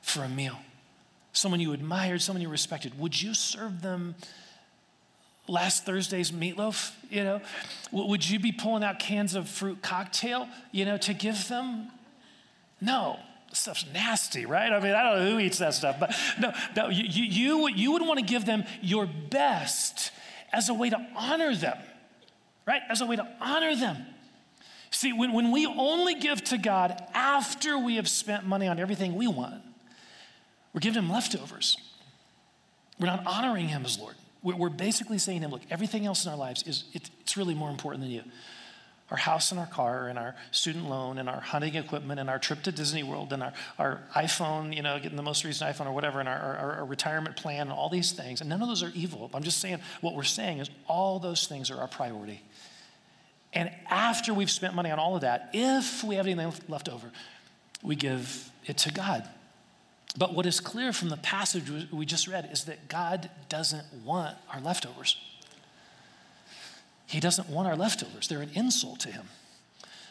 for 0.01 0.23
a 0.23 0.29
meal, 0.29 0.57
someone 1.31 1.61
you 1.61 1.71
admired, 1.71 2.21
someone 2.21 2.41
you 2.41 2.49
respected, 2.49 2.99
would 2.99 3.19
you 3.19 3.33
serve 3.33 3.81
them 3.81 4.15
last 5.47 5.85
Thursday's 5.85 6.31
meatloaf, 6.31 6.91
you 7.09 7.23
know? 7.23 7.41
Would 7.91 8.29
you 8.29 8.37
be 8.37 8.51
pulling 8.51 8.83
out 8.83 8.99
cans 8.99 9.33
of 9.33 9.47
fruit 9.47 9.81
cocktail, 9.81 10.49
you 10.73 10.83
know, 10.83 10.97
to 10.97 11.13
give 11.13 11.47
them? 11.47 11.89
No. 12.81 13.17
Stuff's 13.55 13.85
nasty, 13.93 14.45
right? 14.45 14.71
I 14.71 14.79
mean, 14.79 14.93
I 14.93 15.03
don't 15.03 15.19
know 15.23 15.31
who 15.31 15.39
eats 15.39 15.57
that 15.59 15.73
stuff, 15.73 15.97
but 15.99 16.15
no, 16.39 16.53
no, 16.75 16.89
you, 16.89 17.03
you, 17.03 17.67
you 17.69 17.91
would 17.91 18.01
want 18.01 18.19
to 18.19 18.25
give 18.25 18.45
them 18.45 18.63
your 18.81 19.05
best 19.05 20.11
as 20.53 20.69
a 20.69 20.73
way 20.73 20.89
to 20.89 21.07
honor 21.15 21.55
them. 21.55 21.77
right? 22.65 22.81
As 22.89 23.01
a 23.01 23.05
way 23.05 23.15
to 23.15 23.27
honor 23.41 23.75
them. 23.75 24.05
See, 24.91 25.13
when, 25.13 25.33
when 25.33 25.51
we 25.51 25.65
only 25.65 26.15
give 26.15 26.43
to 26.45 26.57
God 26.57 27.01
after 27.13 27.77
we 27.77 27.97
have 27.97 28.07
spent 28.07 28.45
money 28.45 28.67
on 28.67 28.79
everything 28.79 29.15
we 29.15 29.27
want, 29.27 29.61
we're 30.73 30.79
giving 30.79 31.03
him 31.03 31.09
leftovers. 31.09 31.77
We're 32.99 33.07
not 33.07 33.25
honoring 33.25 33.67
him 33.67 33.85
as 33.85 33.99
Lord. 33.99 34.15
We're, 34.41 34.55
we're 34.55 34.69
basically 34.69 35.17
saying 35.17 35.41
to 35.41 35.45
him, 35.45 35.51
look, 35.51 35.61
everything 35.69 36.05
else 36.05 36.25
in 36.25 36.31
our 36.31 36.37
lives 36.37 36.63
is 36.63 36.85
it, 36.93 37.09
it's 37.21 37.35
really 37.37 37.55
more 37.55 37.69
important 37.69 38.03
than 38.03 38.11
you. 38.11 38.23
Our 39.11 39.17
house 39.17 39.51
and 39.51 39.59
our 39.59 39.67
car 39.67 40.07
and 40.07 40.17
our 40.17 40.33
student 40.49 40.89
loan 40.89 41.19
and 41.19 41.29
our 41.29 41.39
hunting 41.39 41.75
equipment 41.75 42.19
and 42.19 42.27
our 42.27 42.39
trip 42.39 42.63
to 42.63 42.71
Disney 42.71 43.03
World 43.03 43.33
and 43.33 43.43
our, 43.43 43.53
our 43.77 44.01
iPhone, 44.15 44.75
you 44.75 44.81
know, 44.81 44.97
getting 44.99 45.15
the 45.15 45.23
most 45.23 45.43
recent 45.43 45.69
iPhone 45.75 45.85
or 45.85 45.91
whatever, 45.91 46.19
and 46.19 46.27
our, 46.27 46.37
our, 46.37 46.71
our 46.77 46.85
retirement 46.85 47.35
plan 47.35 47.61
and 47.61 47.71
all 47.71 47.89
these 47.89 48.13
things. 48.13 48.41
And 48.41 48.49
none 48.49 48.63
of 48.63 48.67
those 48.67 48.81
are 48.81 48.91
evil. 48.95 49.29
I'm 49.33 49.43
just 49.43 49.59
saying 49.59 49.79
what 50.01 50.15
we're 50.15 50.23
saying 50.23 50.57
is 50.57 50.71
all 50.87 51.19
those 51.19 51.45
things 51.45 51.69
are 51.69 51.77
our 51.77 51.87
priority. 51.87 52.41
And 53.53 53.71
after 53.89 54.33
we've 54.33 54.51
spent 54.51 54.73
money 54.73 54.89
on 54.89 54.97
all 54.97 55.15
of 55.15 55.21
that, 55.21 55.51
if 55.53 56.03
we 56.03 56.15
have 56.15 56.25
anything 56.25 56.51
left 56.67 56.89
over, 56.89 57.11
we 57.83 57.95
give 57.95 58.49
it 58.65 58.77
to 58.79 58.91
God. 58.91 59.29
But 60.17 60.33
what 60.33 60.45
is 60.45 60.59
clear 60.59 60.93
from 60.93 61.09
the 61.09 61.17
passage 61.17 61.69
we 61.91 62.05
just 62.05 62.27
read 62.27 62.49
is 62.51 62.65
that 62.65 62.87
God 62.87 63.29
doesn't 63.49 63.85
want 64.03 64.35
our 64.51 64.61
leftovers. 64.61 65.17
He 67.07 67.19
doesn't 67.19 67.49
want 67.49 67.67
our 67.67 67.75
leftovers. 67.75 68.27
They're 68.27 68.41
an 68.41 68.51
insult 68.53 68.99
to 69.01 69.11
him. 69.11 69.27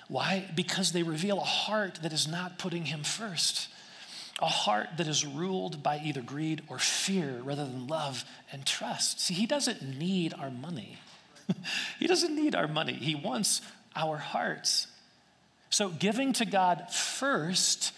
Why? 0.08 0.50
Because 0.54 0.92
they 0.92 1.02
reveal 1.02 1.38
a 1.38 1.44
heart 1.44 2.00
that 2.02 2.12
is 2.12 2.28
not 2.28 2.58
putting 2.58 2.86
him 2.86 3.02
first, 3.02 3.68
a 4.40 4.46
heart 4.46 4.88
that 4.98 5.08
is 5.08 5.26
ruled 5.26 5.82
by 5.82 6.00
either 6.04 6.20
greed 6.20 6.62
or 6.68 6.78
fear 6.78 7.40
rather 7.42 7.64
than 7.64 7.86
love 7.86 8.24
and 8.52 8.66
trust. 8.66 9.20
See, 9.20 9.34
he 9.34 9.46
doesn't 9.46 9.98
need 9.98 10.34
our 10.34 10.50
money. 10.50 10.98
he 11.98 12.06
doesn't 12.06 12.34
need 12.34 12.54
our 12.54 12.68
money. 12.68 12.94
He 12.94 13.14
wants 13.14 13.62
our 13.96 14.18
hearts. 14.18 14.88
So, 15.70 15.88
giving 15.88 16.32
to 16.34 16.44
God 16.44 16.92
first 16.92 17.92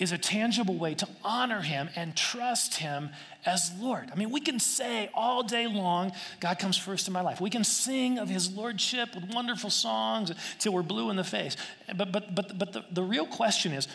is 0.00 0.12
a 0.12 0.18
tangible 0.18 0.76
way 0.76 0.94
to 0.94 1.06
honor 1.22 1.60
him 1.60 1.90
and 1.94 2.16
trust 2.16 2.76
him 2.76 3.10
as 3.44 3.70
Lord. 3.78 4.08
I 4.10 4.16
mean, 4.16 4.30
we 4.30 4.40
can 4.40 4.58
say 4.58 5.10
all 5.12 5.42
day 5.42 5.66
long, 5.66 6.12
God 6.40 6.58
comes 6.58 6.78
first 6.78 7.06
in 7.06 7.12
my 7.12 7.20
life. 7.20 7.38
We 7.38 7.50
can 7.50 7.64
sing 7.64 8.18
of 8.18 8.28
his 8.28 8.50
lordship 8.50 9.14
with 9.14 9.32
wonderful 9.34 9.68
songs 9.68 10.32
till 10.58 10.72
we're 10.72 10.82
blue 10.82 11.10
in 11.10 11.16
the 11.16 11.24
face. 11.24 11.54
But, 11.94 12.12
but, 12.12 12.34
but, 12.34 12.58
but 12.58 12.72
the, 12.72 12.84
the 12.90 13.02
real 13.02 13.26
question 13.26 13.72
is 13.72 13.86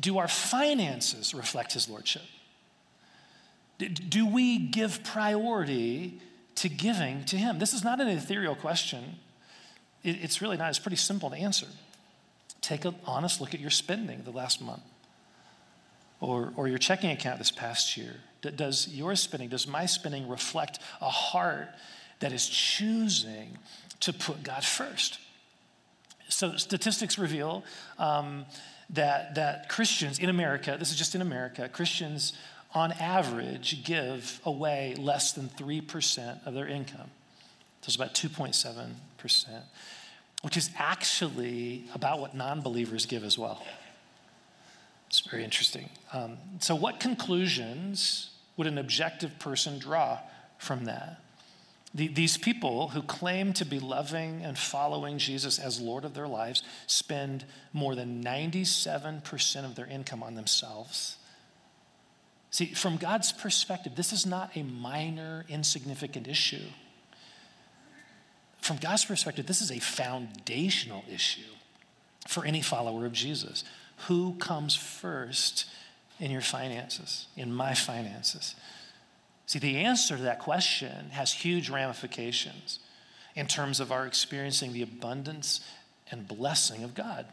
do 0.00 0.18
our 0.18 0.28
finances 0.28 1.32
reflect 1.32 1.74
his 1.74 1.88
lordship? 1.88 2.22
Do 3.78 4.26
we 4.26 4.58
give 4.58 5.04
priority 5.04 6.20
to 6.56 6.68
giving 6.68 7.24
to 7.26 7.36
him? 7.36 7.60
This 7.60 7.72
is 7.72 7.84
not 7.84 8.00
an 8.00 8.08
ethereal 8.08 8.56
question. 8.56 9.16
It's 10.02 10.42
really 10.42 10.56
not. 10.56 10.70
It's 10.70 10.80
pretty 10.80 10.96
simple 10.96 11.30
to 11.30 11.36
answer. 11.36 11.66
Take 12.60 12.84
an 12.84 12.96
honest 13.06 13.40
look 13.40 13.54
at 13.54 13.60
your 13.60 13.70
spending 13.70 14.22
the 14.24 14.32
last 14.32 14.60
month 14.60 14.82
or, 16.22 16.52
or 16.56 16.68
your 16.68 16.78
checking 16.78 17.10
account 17.10 17.38
this 17.38 17.50
past 17.50 17.96
year? 17.96 18.14
Does 18.40 18.88
your 18.88 19.14
spending, 19.16 19.48
does 19.48 19.66
my 19.66 19.86
spending 19.86 20.28
reflect 20.28 20.78
a 21.00 21.10
heart 21.10 21.68
that 22.20 22.32
is 22.32 22.48
choosing 22.48 23.58
to 24.00 24.12
put 24.12 24.42
God 24.42 24.64
first? 24.64 25.18
So 26.28 26.56
statistics 26.56 27.18
reveal 27.18 27.64
um, 27.98 28.46
that, 28.90 29.34
that 29.34 29.68
Christians 29.68 30.18
in 30.18 30.28
America, 30.28 30.76
this 30.78 30.90
is 30.90 30.96
just 30.96 31.14
in 31.14 31.20
America, 31.20 31.68
Christians 31.68 32.32
on 32.72 32.92
average 32.92 33.84
give 33.84 34.40
away 34.44 34.94
less 34.96 35.32
than 35.32 35.48
3% 35.48 36.46
of 36.46 36.54
their 36.54 36.66
income. 36.66 37.10
So 37.82 37.86
it's 37.86 37.96
about 37.96 38.14
2.7%, 38.14 39.46
which 40.42 40.56
is 40.56 40.70
actually 40.78 41.84
about 41.94 42.20
what 42.20 42.34
non 42.34 42.60
believers 42.60 43.06
give 43.06 43.24
as 43.24 43.36
well. 43.36 43.62
It's 45.12 45.20
very 45.20 45.44
interesting. 45.44 45.90
Um, 46.14 46.38
so, 46.58 46.74
what 46.74 46.98
conclusions 46.98 48.30
would 48.56 48.66
an 48.66 48.78
objective 48.78 49.38
person 49.38 49.78
draw 49.78 50.20
from 50.56 50.86
that? 50.86 51.20
The, 51.94 52.08
these 52.08 52.38
people 52.38 52.88
who 52.88 53.02
claim 53.02 53.52
to 53.54 53.66
be 53.66 53.78
loving 53.78 54.40
and 54.42 54.56
following 54.56 55.18
Jesus 55.18 55.58
as 55.58 55.78
Lord 55.78 56.06
of 56.06 56.14
their 56.14 56.26
lives 56.26 56.62
spend 56.86 57.44
more 57.74 57.94
than 57.94 58.24
97% 58.24 59.66
of 59.66 59.74
their 59.74 59.84
income 59.84 60.22
on 60.22 60.34
themselves. 60.34 61.18
See, 62.50 62.72
from 62.72 62.96
God's 62.96 63.32
perspective, 63.32 63.96
this 63.96 64.14
is 64.14 64.24
not 64.24 64.56
a 64.56 64.62
minor, 64.62 65.44
insignificant 65.46 66.26
issue. 66.26 66.68
From 68.62 68.78
God's 68.78 69.04
perspective, 69.04 69.46
this 69.46 69.60
is 69.60 69.70
a 69.70 69.78
foundational 69.78 71.04
issue 71.12 71.42
for 72.26 72.46
any 72.46 72.62
follower 72.62 73.04
of 73.04 73.12
Jesus 73.12 73.64
who 74.08 74.34
comes 74.34 74.74
first 74.74 75.66
in 76.18 76.30
your 76.30 76.40
finances, 76.40 77.26
in 77.36 77.52
my 77.52 77.74
finances? 77.74 78.54
See, 79.46 79.58
the 79.58 79.78
answer 79.78 80.16
to 80.16 80.22
that 80.22 80.38
question 80.38 81.10
has 81.10 81.32
huge 81.32 81.68
ramifications 81.68 82.78
in 83.34 83.46
terms 83.46 83.80
of 83.80 83.92
our 83.92 84.06
experiencing 84.06 84.72
the 84.72 84.82
abundance 84.82 85.60
and 86.10 86.26
blessing 86.26 86.84
of 86.84 86.94
God. 86.94 87.26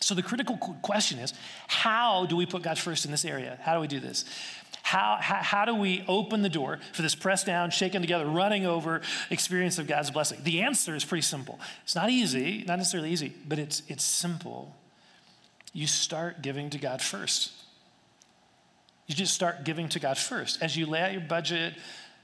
So, 0.00 0.14
the 0.14 0.22
critical 0.22 0.56
question 0.82 1.18
is 1.18 1.32
how 1.68 2.26
do 2.26 2.36
we 2.36 2.46
put 2.46 2.62
God 2.62 2.78
first 2.78 3.06
in 3.06 3.10
this 3.10 3.24
area? 3.24 3.58
How 3.62 3.74
do 3.74 3.80
we 3.80 3.86
do 3.86 3.98
this? 3.98 4.24
How, 4.82 5.18
how, 5.20 5.36
how, 5.42 5.64
do 5.64 5.74
we 5.74 6.04
open 6.06 6.42
the 6.42 6.48
door 6.48 6.78
for 6.92 7.02
this 7.02 7.16
pressed 7.16 7.46
down, 7.46 7.70
shaken 7.70 8.02
together, 8.02 8.24
running 8.24 8.66
over 8.66 9.00
experience 9.30 9.78
of 9.78 9.88
God's 9.88 10.12
blessing? 10.12 10.38
The 10.44 10.60
answer 10.60 10.94
is 10.94 11.04
pretty 11.04 11.22
simple. 11.22 11.58
It's 11.82 11.96
not 11.96 12.08
easy, 12.08 12.62
not 12.68 12.76
necessarily 12.76 13.10
easy, 13.10 13.32
but 13.48 13.58
it's, 13.58 13.82
it's 13.88 14.04
simple 14.04 14.76
you 15.76 15.86
start 15.86 16.40
giving 16.40 16.70
to 16.70 16.78
God 16.78 17.02
first. 17.02 17.52
You 19.06 19.14
just 19.14 19.34
start 19.34 19.64
giving 19.64 19.90
to 19.90 20.00
God 20.00 20.16
first. 20.16 20.62
As 20.62 20.74
you 20.74 20.86
lay 20.86 21.02
out 21.02 21.12
your 21.12 21.20
budget, 21.20 21.74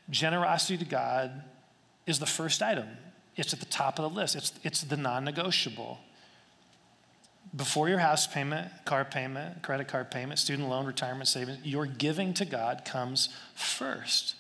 generosity 0.09 0.79
to 0.79 0.87
God 0.87 1.45
is 2.07 2.19
the 2.19 2.25
first 2.25 2.63
item. 2.63 2.89
It's 3.37 3.53
at 3.53 3.61
the 3.61 3.67
top 3.67 3.99
of 3.99 4.11
the 4.11 4.19
list, 4.19 4.37
it's, 4.37 4.55
it's 4.65 4.81
the 4.81 4.97
non 4.97 5.25
negotiable. 5.25 5.99
Before 7.55 7.91
your 7.91 7.99
house 7.99 8.27
payment, 8.27 8.71
car 8.87 9.05
payment, 9.05 9.61
credit 9.63 9.87
card 9.87 10.11
payment, 10.11 10.39
student 10.39 10.71
loan, 10.71 10.87
retirement 10.87 11.29
savings, 11.29 11.59
your 11.63 11.85
giving 11.85 12.33
to 12.35 12.47
God 12.47 12.87
comes 12.87 13.29
first. 13.55 14.35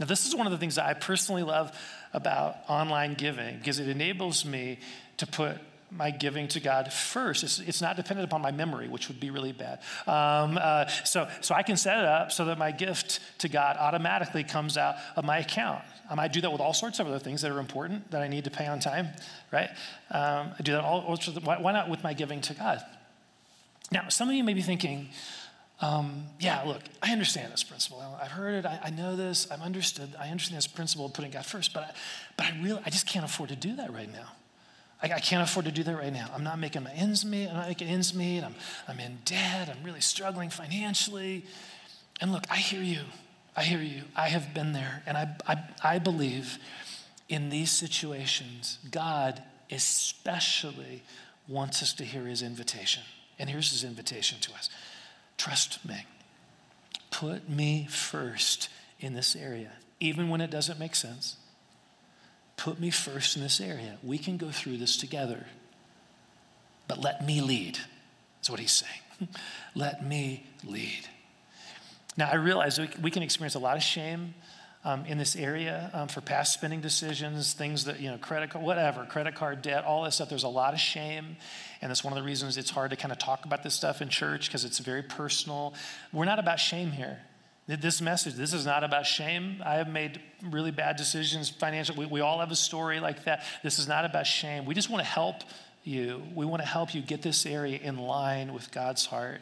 Now, 0.00 0.06
this 0.06 0.24
is 0.24 0.34
one 0.34 0.46
of 0.46 0.52
the 0.52 0.58
things 0.58 0.76
that 0.76 0.86
I 0.86 0.94
personally 0.94 1.42
love 1.42 1.78
about 2.14 2.56
online 2.68 3.14
giving 3.14 3.58
because 3.58 3.80
it 3.80 3.88
enables 3.88 4.46
me 4.46 4.78
to 5.18 5.26
put 5.26 5.58
my 5.90 6.10
giving 6.10 6.48
to 6.48 6.60
God 6.60 6.92
first. 6.92 7.44
It's, 7.44 7.60
it's 7.60 7.80
not 7.80 7.96
dependent 7.96 8.28
upon 8.28 8.42
my 8.42 8.50
memory, 8.50 8.88
which 8.88 9.08
would 9.08 9.20
be 9.20 9.30
really 9.30 9.52
bad. 9.52 9.80
Um, 10.06 10.58
uh, 10.60 10.86
so, 11.04 11.28
so 11.40 11.54
I 11.54 11.62
can 11.62 11.76
set 11.76 11.98
it 11.98 12.04
up 12.04 12.32
so 12.32 12.44
that 12.46 12.58
my 12.58 12.72
gift 12.72 13.20
to 13.38 13.48
God 13.48 13.76
automatically 13.78 14.44
comes 14.44 14.76
out 14.76 14.96
of 15.14 15.24
my 15.24 15.38
account. 15.38 15.82
I 16.10 16.14
might 16.14 16.32
do 16.32 16.40
that 16.40 16.50
with 16.50 16.60
all 16.60 16.74
sorts 16.74 16.98
of 16.98 17.06
other 17.06 17.18
things 17.18 17.42
that 17.42 17.50
are 17.50 17.60
important 17.60 18.10
that 18.10 18.22
I 18.22 18.28
need 18.28 18.44
to 18.44 18.50
pay 18.50 18.66
on 18.66 18.80
time, 18.80 19.08
right? 19.52 19.70
Um, 20.10 20.50
I 20.58 20.62
do 20.62 20.72
that 20.72 20.82
all, 20.82 21.16
why, 21.42 21.58
why 21.58 21.72
not 21.72 21.88
with 21.88 22.02
my 22.02 22.14
giving 22.14 22.40
to 22.42 22.54
God? 22.54 22.84
Now, 23.92 24.08
some 24.08 24.28
of 24.28 24.34
you 24.34 24.42
may 24.42 24.54
be 24.54 24.62
thinking, 24.62 25.08
um, 25.80 26.26
yeah, 26.40 26.62
look, 26.62 26.82
I 27.02 27.12
understand 27.12 27.52
this 27.52 27.62
principle. 27.62 28.00
I've 28.20 28.30
heard 28.30 28.54
it. 28.54 28.66
I, 28.66 28.80
I, 28.84 28.90
know 28.90 29.14
this. 29.14 29.50
I've 29.50 29.60
understood. 29.60 30.14
I 30.18 30.28
understand 30.28 30.56
this 30.56 30.66
principle 30.66 31.06
of 31.06 31.12
putting 31.12 31.30
God 31.30 31.44
first, 31.44 31.74
but 31.74 31.82
I, 31.82 31.90
but 32.36 32.46
I 32.46 32.58
really, 32.62 32.80
I 32.86 32.90
just 32.90 33.06
can't 33.06 33.24
afford 33.24 33.50
to 33.50 33.56
do 33.56 33.76
that 33.76 33.92
right 33.92 34.10
now. 34.10 34.32
I, 35.02 35.12
I, 35.12 35.20
can't 35.20 35.42
afford 35.42 35.66
to 35.66 35.72
do 35.72 35.82
that 35.82 35.96
right 35.96 36.12
now. 36.12 36.30
I'm 36.34 36.44
not 36.44 36.58
making 36.58 36.82
my 36.82 36.92
ends 36.92 37.24
meet. 37.24 37.48
I'm 37.48 37.56
not 37.56 37.68
making 37.68 37.88
ends 37.88 38.14
meet. 38.14 38.42
I'm, 38.42 38.54
I'm 38.88 38.98
in 38.98 39.18
debt. 39.24 39.68
I'm 39.68 39.82
really 39.84 40.00
struggling 40.00 40.50
financially. 40.50 41.44
And 42.20 42.32
look, 42.32 42.44
I 42.50 42.56
hear 42.56 42.82
you. 42.82 43.00
I 43.56 43.62
hear 43.62 43.80
you. 43.80 44.02
I 44.14 44.28
have 44.28 44.54
been 44.54 44.72
there. 44.72 45.02
And 45.06 45.16
I, 45.16 45.36
I, 45.46 45.56
I 45.82 45.98
believe 45.98 46.58
in 47.28 47.50
these 47.50 47.70
situations, 47.70 48.78
God 48.90 49.42
especially 49.70 51.02
wants 51.48 51.82
us 51.82 51.92
to 51.94 52.04
hear 52.04 52.24
his 52.24 52.42
invitation. 52.42 53.02
And 53.38 53.50
here's 53.50 53.70
his 53.70 53.84
invitation 53.84 54.38
to 54.40 54.52
us 54.52 54.70
trust 55.36 55.86
me. 55.86 56.06
Put 57.10 57.48
me 57.48 57.86
first 57.88 58.68
in 59.00 59.14
this 59.14 59.36
area, 59.36 59.72
even 60.00 60.28
when 60.28 60.40
it 60.40 60.50
doesn't 60.50 60.78
make 60.78 60.94
sense 60.94 61.36
Put 62.56 62.80
me 62.80 62.90
first 62.90 63.36
in 63.36 63.42
this 63.42 63.60
area. 63.60 63.98
We 64.02 64.18
can 64.18 64.36
go 64.36 64.50
through 64.50 64.78
this 64.78 64.96
together. 64.96 65.46
But 66.88 66.98
let 66.98 67.24
me 67.24 67.40
lead, 67.40 67.78
is 68.42 68.50
what 68.50 68.60
he's 68.60 68.72
saying. 68.72 69.28
let 69.74 70.04
me 70.04 70.46
lead. 70.64 71.08
Now, 72.16 72.30
I 72.30 72.36
realize 72.36 72.80
we 73.02 73.10
can 73.10 73.22
experience 73.22 73.56
a 73.56 73.58
lot 73.58 73.76
of 73.76 73.82
shame 73.82 74.34
um, 74.84 75.04
in 75.04 75.18
this 75.18 75.36
area 75.36 75.90
um, 75.92 76.08
for 76.08 76.20
past 76.20 76.54
spending 76.54 76.80
decisions, 76.80 77.52
things 77.52 77.84
that, 77.84 78.00
you 78.00 78.08
know, 78.08 78.16
credit 78.18 78.50
card, 78.50 78.64
whatever, 78.64 79.04
credit 79.04 79.34
card 79.34 79.60
debt, 79.60 79.84
all 79.84 80.04
this 80.04 80.14
stuff. 80.14 80.28
There's 80.28 80.44
a 80.44 80.48
lot 80.48 80.72
of 80.72 80.80
shame. 80.80 81.36
And 81.82 81.90
that's 81.90 82.04
one 82.04 82.12
of 82.12 82.16
the 82.16 82.22
reasons 82.22 82.56
it's 82.56 82.70
hard 82.70 82.90
to 82.90 82.96
kind 82.96 83.12
of 83.12 83.18
talk 83.18 83.44
about 83.44 83.62
this 83.62 83.74
stuff 83.74 84.00
in 84.00 84.08
church 84.08 84.46
because 84.46 84.64
it's 84.64 84.78
very 84.78 85.02
personal. 85.02 85.74
We're 86.12 86.24
not 86.24 86.38
about 86.38 86.60
shame 86.60 86.92
here. 86.92 87.18
This 87.68 88.00
message, 88.00 88.34
this 88.34 88.52
is 88.52 88.64
not 88.64 88.84
about 88.84 89.06
shame. 89.06 89.60
I 89.64 89.74
have 89.74 89.88
made 89.88 90.20
really 90.40 90.70
bad 90.70 90.96
decisions 90.96 91.50
financially. 91.50 91.98
We, 91.98 92.06
we 92.06 92.20
all 92.20 92.38
have 92.38 92.52
a 92.52 92.56
story 92.56 93.00
like 93.00 93.24
that. 93.24 93.42
This 93.64 93.80
is 93.80 93.88
not 93.88 94.04
about 94.04 94.24
shame. 94.24 94.66
We 94.66 94.74
just 94.74 94.88
want 94.88 95.02
to 95.02 95.10
help 95.10 95.42
you. 95.82 96.22
We 96.32 96.46
want 96.46 96.62
to 96.62 96.68
help 96.68 96.94
you 96.94 97.02
get 97.02 97.22
this 97.22 97.44
area 97.44 97.78
in 97.82 97.98
line 97.98 98.54
with 98.54 98.70
God's 98.70 99.06
heart. 99.06 99.40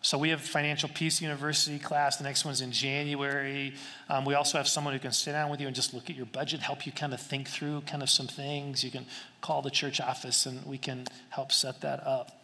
So 0.00 0.16
we 0.16 0.30
have 0.30 0.40
Financial 0.40 0.88
Peace 0.88 1.20
University 1.20 1.78
class. 1.78 2.16
The 2.16 2.24
next 2.24 2.46
one's 2.46 2.62
in 2.62 2.72
January. 2.72 3.74
Um, 4.08 4.24
we 4.24 4.34
also 4.34 4.56
have 4.56 4.68
someone 4.68 4.94
who 4.94 5.00
can 5.00 5.12
sit 5.12 5.32
down 5.32 5.50
with 5.50 5.60
you 5.60 5.66
and 5.66 5.76
just 5.76 5.92
look 5.92 6.08
at 6.08 6.16
your 6.16 6.26
budget, 6.26 6.60
help 6.60 6.86
you 6.86 6.92
kind 6.92 7.12
of 7.12 7.20
think 7.20 7.48
through 7.48 7.82
kind 7.82 8.02
of 8.02 8.08
some 8.08 8.26
things. 8.26 8.82
You 8.82 8.90
can 8.90 9.06
call 9.42 9.60
the 9.60 9.70
church 9.70 10.00
office 10.00 10.46
and 10.46 10.64
we 10.66 10.78
can 10.78 11.06
help 11.30 11.52
set 11.52 11.80
that 11.82 12.06
up. 12.06 12.43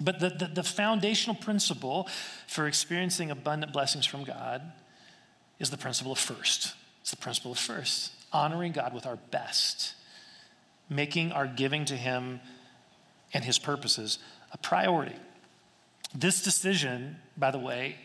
But 0.00 0.20
the, 0.20 0.30
the, 0.30 0.46
the, 0.46 0.62
foundational 0.62 1.36
principle 1.36 2.08
for 2.46 2.66
experiencing 2.66 3.30
abundant 3.30 3.72
blessings 3.72 4.06
from 4.06 4.24
God 4.24 4.62
is 5.58 5.70
the 5.70 5.76
principle 5.76 6.12
of 6.12 6.18
first. 6.18 6.74
It's 7.02 7.10
the 7.10 7.16
principle 7.16 7.52
of 7.52 7.58
first, 7.58 8.12
honoring 8.32 8.72
God 8.72 8.94
with 8.94 9.06
our 9.06 9.16
best, 9.30 9.94
making 10.88 11.32
our 11.32 11.46
giving 11.46 11.84
to 11.86 11.96
Him 11.96 12.40
and 13.34 13.44
His 13.44 13.58
purposes 13.58 14.18
a 14.52 14.58
priority. 14.58 15.16
This 16.14 16.42
decision, 16.42 17.16
by 17.36 17.50
the 17.50 17.58
way, 17.58 17.96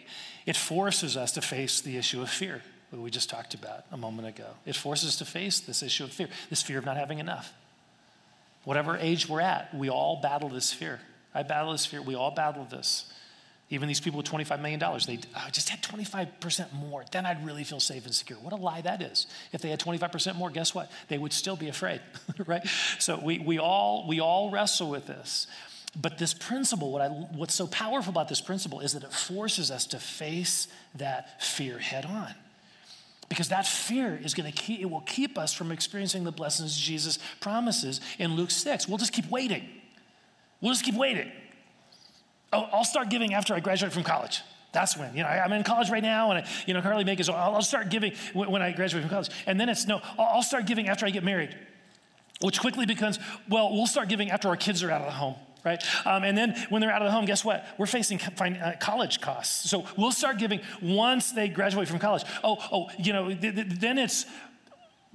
it 0.45 0.55
forces 0.55 1.15
us 1.15 1.31
to 1.33 1.41
face 1.41 1.81
the 1.81 1.97
issue 1.97 2.21
of 2.21 2.29
fear 2.29 2.61
that 2.91 2.99
we 2.99 3.11
just 3.11 3.29
talked 3.29 3.53
about 3.53 3.85
a 3.91 3.97
moment 3.97 4.27
ago. 4.27 4.47
It 4.65 4.75
forces 4.75 5.09
us 5.09 5.17
to 5.17 5.25
face 5.25 5.59
this 5.59 5.83
issue 5.83 6.05
of 6.05 6.11
fear, 6.11 6.29
this 6.49 6.61
fear 6.61 6.79
of 6.79 6.85
not 6.85 6.97
having 6.97 7.19
enough. 7.19 7.53
Whatever 8.63 8.97
age 8.97 9.27
we're 9.27 9.41
at, 9.41 9.73
we 9.73 9.89
all 9.89 10.21
battle 10.21 10.49
this 10.49 10.73
fear. 10.73 10.99
I 11.37 11.43
battle 11.43 11.71
this 11.71 11.85
fear. 11.85 12.01
We 12.01 12.15
all 12.15 12.31
battle 12.31 12.65
this. 12.65 13.05
Even 13.69 13.87
these 13.87 13.99
people 13.99 14.17
with 14.17 14.25
$25 14.25 14.59
million, 14.61 14.79
they 14.79 15.19
oh, 15.35 15.47
just 15.51 15.69
had 15.69 15.83
25% 15.83 16.73
more. 16.73 17.03
Then 17.11 17.25
I'd 17.25 17.45
really 17.45 17.63
feel 17.63 17.79
safe 17.79 18.05
and 18.05 18.15
secure. 18.15 18.39
What 18.39 18.53
a 18.53 18.55
lie 18.55 18.81
that 18.81 19.01
is. 19.01 19.27
If 19.51 19.61
they 19.61 19.69
had 19.69 19.79
25% 19.79 20.35
more, 20.35 20.49
guess 20.49 20.73
what? 20.73 20.89
They 21.09 21.17
would 21.17 21.33
still 21.33 21.57
be 21.57 21.67
afraid, 21.67 22.01
right? 22.47 22.65
So 22.97 23.19
we, 23.21 23.39
we, 23.39 23.59
all, 23.59 24.07
we 24.07 24.19
all 24.19 24.49
wrestle 24.49 24.89
with 24.89 25.05
this. 25.05 25.45
But 25.99 26.17
this 26.17 26.33
principle, 26.33 26.91
what 26.91 27.01
I, 27.01 27.09
what's 27.09 27.53
so 27.53 27.67
powerful 27.67 28.11
about 28.11 28.29
this 28.29 28.41
principle 28.41 28.79
is 28.79 28.93
that 28.93 29.03
it 29.03 29.11
forces 29.11 29.69
us 29.69 29.85
to 29.87 29.99
face 29.99 30.67
that 30.95 31.43
fear 31.43 31.77
head 31.77 32.05
on. 32.05 32.33
Because 33.29 33.49
that 33.49 33.67
fear 33.67 34.19
is 34.23 34.33
going 34.33 34.49
to 34.49 34.57
keep, 34.57 34.79
it 34.79 34.89
will 34.89 35.01
keep 35.01 35.37
us 35.37 35.53
from 35.53 35.71
experiencing 35.71 36.23
the 36.23 36.31
blessings 36.31 36.77
Jesus 36.77 37.19
promises 37.41 37.99
in 38.17 38.35
Luke 38.35 38.51
6. 38.51 38.87
We'll 38.87 38.97
just 38.97 39.11
keep 39.11 39.29
waiting. 39.29 39.67
We'll 40.61 40.73
just 40.73 40.83
keep 40.83 40.95
waiting. 40.95 41.31
Oh, 42.53 42.67
I'll 42.71 42.85
start 42.85 43.09
giving 43.09 43.33
after 43.33 43.53
I 43.53 43.59
graduate 43.59 43.91
from 43.91 44.03
college. 44.03 44.41
That's 44.71 44.97
when, 44.97 45.15
you 45.15 45.23
know, 45.23 45.29
I'm 45.29 45.51
in 45.53 45.63
college 45.63 45.89
right 45.89 46.03
now, 46.03 46.31
and 46.31 46.45
I, 46.45 46.49
you 46.65 46.73
know, 46.73 46.81
Carly 46.81 47.03
Make 47.03 47.19
is, 47.19 47.29
I'll, 47.29 47.55
I'll 47.55 47.61
start 47.61 47.89
giving 47.89 48.13
when 48.33 48.61
I 48.61 48.71
graduate 48.73 49.03
from 49.03 49.09
college. 49.09 49.29
And 49.45 49.59
then 49.59 49.69
it's, 49.69 49.87
no, 49.87 50.01
I'll 50.19 50.43
start 50.43 50.65
giving 50.65 50.87
after 50.87 51.05
I 51.05 51.09
get 51.09 51.23
married, 51.23 51.55
which 52.41 52.59
quickly 52.59 52.85
becomes, 52.85 53.17
well, 53.49 53.73
we'll 53.73 53.87
start 53.87 54.09
giving 54.09 54.29
after 54.29 54.49
our 54.49 54.57
kids 54.57 54.83
are 54.83 54.91
out 54.91 55.01
of 55.01 55.07
the 55.07 55.13
home 55.13 55.35
right? 55.67 55.83
Um, 56.05 56.23
and 56.23 56.37
then 56.37 56.55
when 56.69 56.81
they're 56.81 56.91
out 56.91 57.01
of 57.01 57.07
the 57.07 57.11
home, 57.11 57.25
guess 57.25 57.43
what? 57.43 57.65
We're 57.77 57.87
facing 57.87 58.21
uh, 58.21 58.75
college 58.79 59.19
costs. 59.19 59.69
So 59.69 59.85
we'll 59.97 60.13
start 60.13 60.37
giving 60.37 60.61
once 60.81 61.31
they 61.31 61.49
graduate 61.49 61.89
from 61.89 61.99
college. 61.99 62.23
Oh, 62.43 62.57
oh, 62.71 62.89
you 62.97 63.11
know, 63.11 63.27
th- 63.33 63.55
th- 63.55 63.67
then 63.67 63.97
it's 63.97 64.25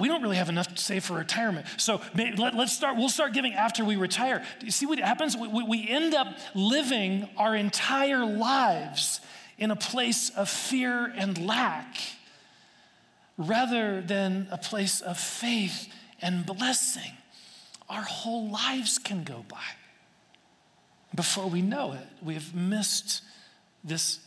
we 0.03 0.09
don't 0.09 0.21
really 0.21 0.37
have 0.37 0.49
enough 0.49 0.67
to 0.67 0.83
save 0.83 1.05
for 1.05 1.15
retirement. 1.15 1.65
So 1.77 2.01
let, 2.17 2.57
us 2.57 2.73
start, 2.73 2.97
we'll 2.97 3.09
start 3.09 3.33
giving 3.35 3.55
after 3.55 3.85
we 3.85 3.95
retire. 3.95 4.43
You 4.61 4.73
see 4.73 4.85
what 4.85 4.99
happens? 4.99 5.37
We, 5.37 5.47
we, 5.47 5.63
we 5.63 5.89
end 5.89 6.13
up 6.13 6.27
living 6.57 7.29
our 7.37 7.55
entire 7.55 8.27
lives 8.27 9.21
in 9.59 9.71
a 9.71 9.77
place 9.77 10.29
of 10.31 10.49
fear 10.49 11.13
and 11.17 11.47
lack 11.47 11.99
rather 13.39 14.01
than 14.01 14.49
a 14.51 14.59
place 14.59 15.01
of 15.03 15.21
faith 15.21 15.87
and 16.21 16.45
blessing. 16.45 17.13
Our 17.89 18.03
whole 18.03 18.51
lives 18.51 18.99
can 18.99 19.23
go 19.23 19.45
by. 19.49 19.63
Before 21.15 21.47
we 21.47 21.63
know 21.63 21.93
it, 21.93 22.09
we 22.21 22.35
have 22.35 22.57
missed 22.57 23.23
this 23.85 24.19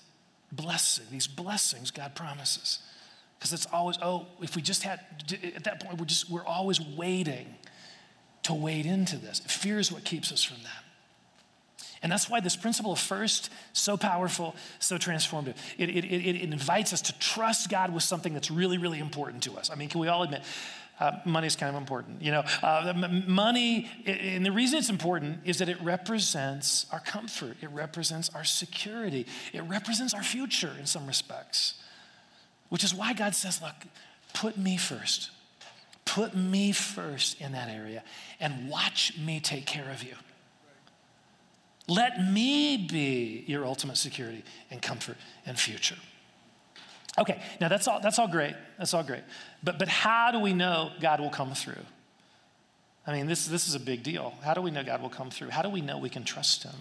blessing, 0.54 1.08
these 1.12 1.28
blessings 1.28 1.92
God 1.92 2.16
promises. 2.16 2.80
Because 3.38 3.54
it's 3.54 3.68
always, 3.68 3.98
oh, 4.02 4.28
if 4.42 4.56
we 4.56 4.62
just 4.62 4.84
had, 4.84 5.00
at 5.56 5.66
that 5.66 5.84
point, 5.84 6.00
we're 6.00 6.06
just, 6.06 6.30
we're 6.30 6.46
always 6.46 6.80
waiting 6.82 7.56
to 8.44 8.54
wade 8.54 8.86
into 8.86 9.18
this. 9.18 9.40
Fear 9.40 9.80
is 9.80 9.92
what 9.92 10.04
keeps 10.04 10.32
us 10.32 10.44
from 10.44 10.58
that. 10.64 10.84
And 12.02 12.12
that's 12.12 12.30
why 12.30 12.40
this 12.40 12.56
principle 12.56 12.92
of 12.92 13.00
first, 13.00 13.52
so 13.74 13.98
powerful, 13.98 14.56
so 14.80 14.98
transformative. 14.98 15.56
It, 15.78 15.90
it, 15.90 16.06
it, 16.06 16.36
it 16.36 16.54
invites 16.54 16.94
us 16.94 17.02
to 17.04 17.20
trust 17.20 17.70
God 17.70 17.94
with 17.94 18.04
something 18.04 18.34
that's 18.34 18.52
really, 18.52 18.78
really 18.78 19.00
important 19.00 19.42
to 19.44 19.54
us. 19.58 19.72
I 19.72 19.76
mean, 19.76 19.90
can 19.90 20.00
we 20.00 20.08
all 20.08 20.22
admit, 20.22 20.44
uh, 21.00 21.14
money 21.26 21.48
is 21.48 21.56
kind 21.56 21.76
of 21.76 21.82
important. 21.82 22.22
You 22.22 22.32
know, 22.32 22.44
uh, 22.62 22.94
money, 23.28 23.90
and 24.06 24.46
the 24.46 24.52
reason 24.52 24.78
it's 24.78 24.90
important 24.90 25.40
is 25.46 25.58
that 25.58 25.68
it 25.68 25.82
represents 25.82 26.86
our 26.92 27.00
comfort, 27.00 27.58
it 27.62 27.70
represents 27.72 28.30
our 28.36 28.44
security, 28.44 29.26
it 29.52 29.64
represents 29.64 30.14
our 30.14 30.24
future 30.24 30.72
in 30.80 30.86
some 30.86 31.08
respects. 31.08 31.76
Which 32.76 32.84
is 32.84 32.94
why 32.94 33.14
God 33.14 33.34
says, 33.34 33.62
look, 33.62 33.74
put 34.34 34.58
me 34.58 34.76
first. 34.76 35.30
Put 36.04 36.36
me 36.36 36.74
first 36.74 37.40
in 37.40 37.54
that 37.54 37.70
area 37.70 38.04
and 38.38 38.68
watch 38.68 39.18
me 39.18 39.40
take 39.40 39.66
care 39.66 39.90
of 39.90 40.04
you. 40.04 40.16
Let 41.88 42.22
me 42.22 42.76
be 42.76 43.46
your 43.48 43.64
ultimate 43.64 43.96
security 43.96 44.44
and 44.70 44.82
comfort 44.82 45.16
and 45.46 45.58
future. 45.58 45.96
Okay, 47.18 47.42
now 47.62 47.70
that's 47.70 47.88
all, 47.88 48.02
that's 48.02 48.20
all 48.20 48.28
great. 48.28 48.56
That's 48.78 48.94
all 48.94 49.04
great. 49.04 49.24
But, 49.64 49.80
but 49.80 49.88
how 49.88 50.32
do 50.32 50.40
we 50.42 50.52
know 50.52 50.92
God 51.00 51.22
will 51.22 51.30
come 51.30 51.54
through? 51.54 51.86
I 53.08 53.14
mean, 53.14 53.28
this, 53.28 53.48
this 53.48 53.70
is 53.70 53.76
a 53.76 53.80
big 53.80 54.04
deal. 54.04 54.34
How 54.44 54.54
do 54.54 54.60
we 54.60 54.70
know 54.70 54.84
God 54.84 55.02
will 55.02 55.08
come 55.08 55.30
through? 55.30 55.52
How 55.52 55.62
do 55.62 55.70
we 55.70 55.80
know 55.80 55.98
we 55.98 56.10
can 56.10 56.26
trust 56.26 56.64
Him? 56.64 56.76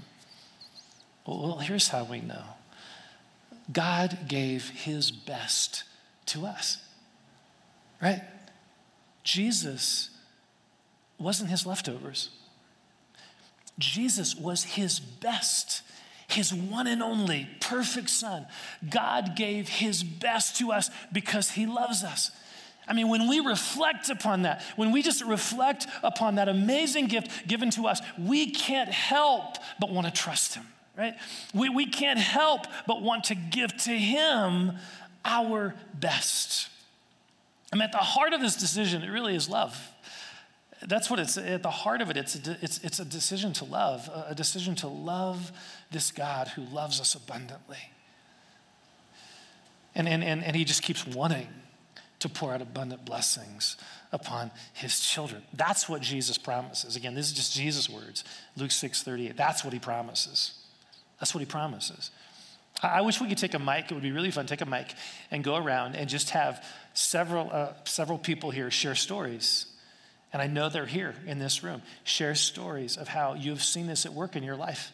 Well, 1.25 1.41
well 1.41 1.59
here's 1.59 1.87
how 1.87 2.03
we 2.03 2.21
know 2.21 2.43
God 3.73 4.19
gave 4.29 4.69
his 4.71 5.11
best 5.11 5.85
to 6.27 6.47
us, 6.47 6.79
right? 8.03 8.23
Jesus 9.23 10.11
wasn't 11.19 11.51
his 11.51 11.65
leftovers. 11.65 12.31
Jesus 13.79 14.37
was 14.37 14.65
his 14.65 15.01
best, 15.01 15.83
his 16.29 16.53
one 16.53 16.87
and 16.87 17.03
only 17.03 17.49
perfect 17.61 18.11
son. 18.11 18.47
God 18.89 19.35
gave 19.35 19.69
his 19.69 20.05
best 20.05 20.57
to 20.59 20.71
us 20.71 20.91
because 21.13 21.53
he 21.53 21.67
loves 21.67 22.05
us. 22.05 22.31
I 22.87 22.93
mean, 22.93 23.09
when 23.09 23.29
we 23.29 23.41
reflect 23.41 24.11
upon 24.11 24.43
that, 24.43 24.63
when 24.77 24.93
we 24.93 25.03
just 25.03 25.25
reflect 25.25 25.87
upon 26.03 26.35
that 26.35 26.51
amazing 26.51 27.07
gift 27.07 27.49
given 27.49 27.71
to 27.71 27.87
us, 27.87 28.01
we 28.19 28.51
can't 28.51 28.91
help 28.91 29.57
but 29.81 29.91
want 29.91 30.07
to 30.07 30.13
trust 30.13 30.55
him 30.55 30.67
right? 30.97 31.15
We, 31.53 31.69
we 31.69 31.87
can't 31.87 32.19
help 32.19 32.67
but 32.87 33.03
want 33.03 33.25
to 33.25 33.35
give 33.35 33.77
to 33.85 33.91
Him 33.91 34.73
our 35.25 35.75
best. 35.95 36.69
I 37.73 37.83
at 37.83 37.93
the 37.93 37.99
heart 37.99 38.33
of 38.33 38.41
this 38.41 38.57
decision, 38.57 39.03
it 39.03 39.11
really 39.11 39.35
is 39.35 39.49
love. 39.49 39.79
That's 40.87 41.09
what 41.09 41.19
it's 41.19 41.39
at 41.39 41.63
the 41.63 41.71
heart 41.71 42.03
of 42.03 42.11
it. 42.11 42.17
It's 42.17 42.37
a, 42.37 42.59
it's, 42.61 42.79
it's 42.85 42.99
a 42.99 43.05
decision 43.05 43.53
to 43.55 43.65
love, 43.65 44.11
a 44.29 44.35
decision 44.35 44.75
to 44.77 44.89
love 44.89 45.51
this 45.91 46.13
God 46.13 46.49
who 46.49 46.63
loves 46.63 47.01
us 47.01 47.15
abundantly. 47.15 47.79
And, 49.95 50.09
and, 50.09 50.23
and, 50.23 50.45
and 50.45 50.55
He 50.55 50.65
just 50.65 50.83
keeps 50.83 51.07
wanting 51.07 51.49
to 52.25 52.29
pour 52.31 52.55
out 52.55 52.63
abundant 52.63 53.05
blessings 53.05 53.77
upon 54.11 54.51
his 54.73 54.99
children. 54.99 55.43
That's 55.53 55.91
what 55.91 56.01
Jesus 56.01 56.39
promises. 56.39 56.97
Again, 56.97 57.15
this 57.15 57.27
is 57.27 57.35
just 57.35 57.53
Jesus' 57.53 57.91
words. 57.91 58.25
Luke 58.57 58.71
6 58.71 59.03
38. 59.03 59.37
That's 59.37 59.63
what 59.63 59.75
he 59.75 59.79
promises. 59.79 60.64
That's 61.25 61.35
what 61.35 61.41
he 61.41 61.47
promises. 61.47 62.11
I 62.83 63.01
wish 63.01 63.19
we 63.19 63.29
could 63.29 63.39
take 63.39 63.55
a 63.55 63.59
mic. 63.59 63.91
It 63.91 63.95
would 63.95 64.03
be 64.03 64.13
really 64.13 64.31
fun. 64.31 64.45
Take 64.45 64.61
a 64.61 64.67
mic 64.67 64.93
and 65.31 65.43
go 65.43 65.57
around 65.57 65.97
and 65.97 66.07
just 66.07 66.29
have 66.31 66.63
several, 66.93 67.49
uh, 67.51 67.73
several 67.85 68.19
people 68.19 68.51
here 68.51 68.71
share 68.71 68.95
stories. 68.95 69.65
And 70.35 70.43
I 70.43 70.49
know 70.49 70.69
they're 70.69 70.85
here 70.85 71.15
in 71.27 71.39
this 71.39 71.65
room. 71.65 71.81
Share 72.03 72.35
stories 72.35 72.99
of 72.99 73.09
how 73.09 73.33
you've 73.33 73.63
seen 73.63 73.87
this 73.87 74.05
at 74.05 74.13
work 74.13 74.37
in 74.37 74.43
your 74.43 74.55
life. 74.55 74.93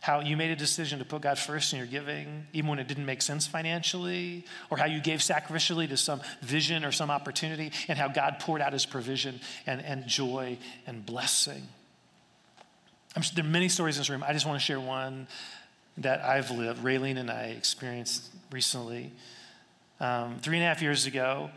How 0.00 0.20
you 0.20 0.34
made 0.34 0.50
a 0.50 0.56
decision 0.56 0.98
to 1.00 1.04
put 1.04 1.20
God 1.20 1.38
first 1.38 1.74
in 1.74 1.78
your 1.78 1.86
giving, 1.86 2.46
even 2.54 2.70
when 2.70 2.78
it 2.78 2.88
didn't 2.88 3.04
make 3.04 3.20
sense 3.20 3.46
financially, 3.46 4.46
or 4.70 4.78
how 4.78 4.86
you 4.86 5.02
gave 5.02 5.18
sacrificially 5.18 5.86
to 5.90 5.98
some 5.98 6.22
vision 6.40 6.86
or 6.86 6.90
some 6.90 7.10
opportunity, 7.10 7.70
and 7.86 7.98
how 7.98 8.08
God 8.08 8.36
poured 8.40 8.62
out 8.62 8.72
his 8.72 8.86
provision 8.86 9.40
and, 9.66 9.82
and 9.82 10.06
joy 10.06 10.56
and 10.86 11.04
blessing. 11.04 11.68
I'm, 13.14 13.22
there 13.34 13.44
are 13.44 13.48
many 13.48 13.68
stories 13.68 13.96
in 13.96 14.00
this 14.00 14.10
room. 14.10 14.22
I 14.22 14.32
just 14.34 14.46
want 14.46 14.60
to 14.60 14.64
share 14.64 14.78
one 14.78 15.26
that 15.98 16.22
I've 16.24 16.50
lived, 16.50 16.82
Raylene 16.84 17.16
and 17.16 17.30
I 17.30 17.54
experienced 17.56 18.30
recently. 18.50 19.12
Um, 20.00 20.38
three 20.40 20.56
and 20.56 20.64
a 20.64 20.68
half 20.68 20.82
years 20.82 21.06
ago, 21.06 21.50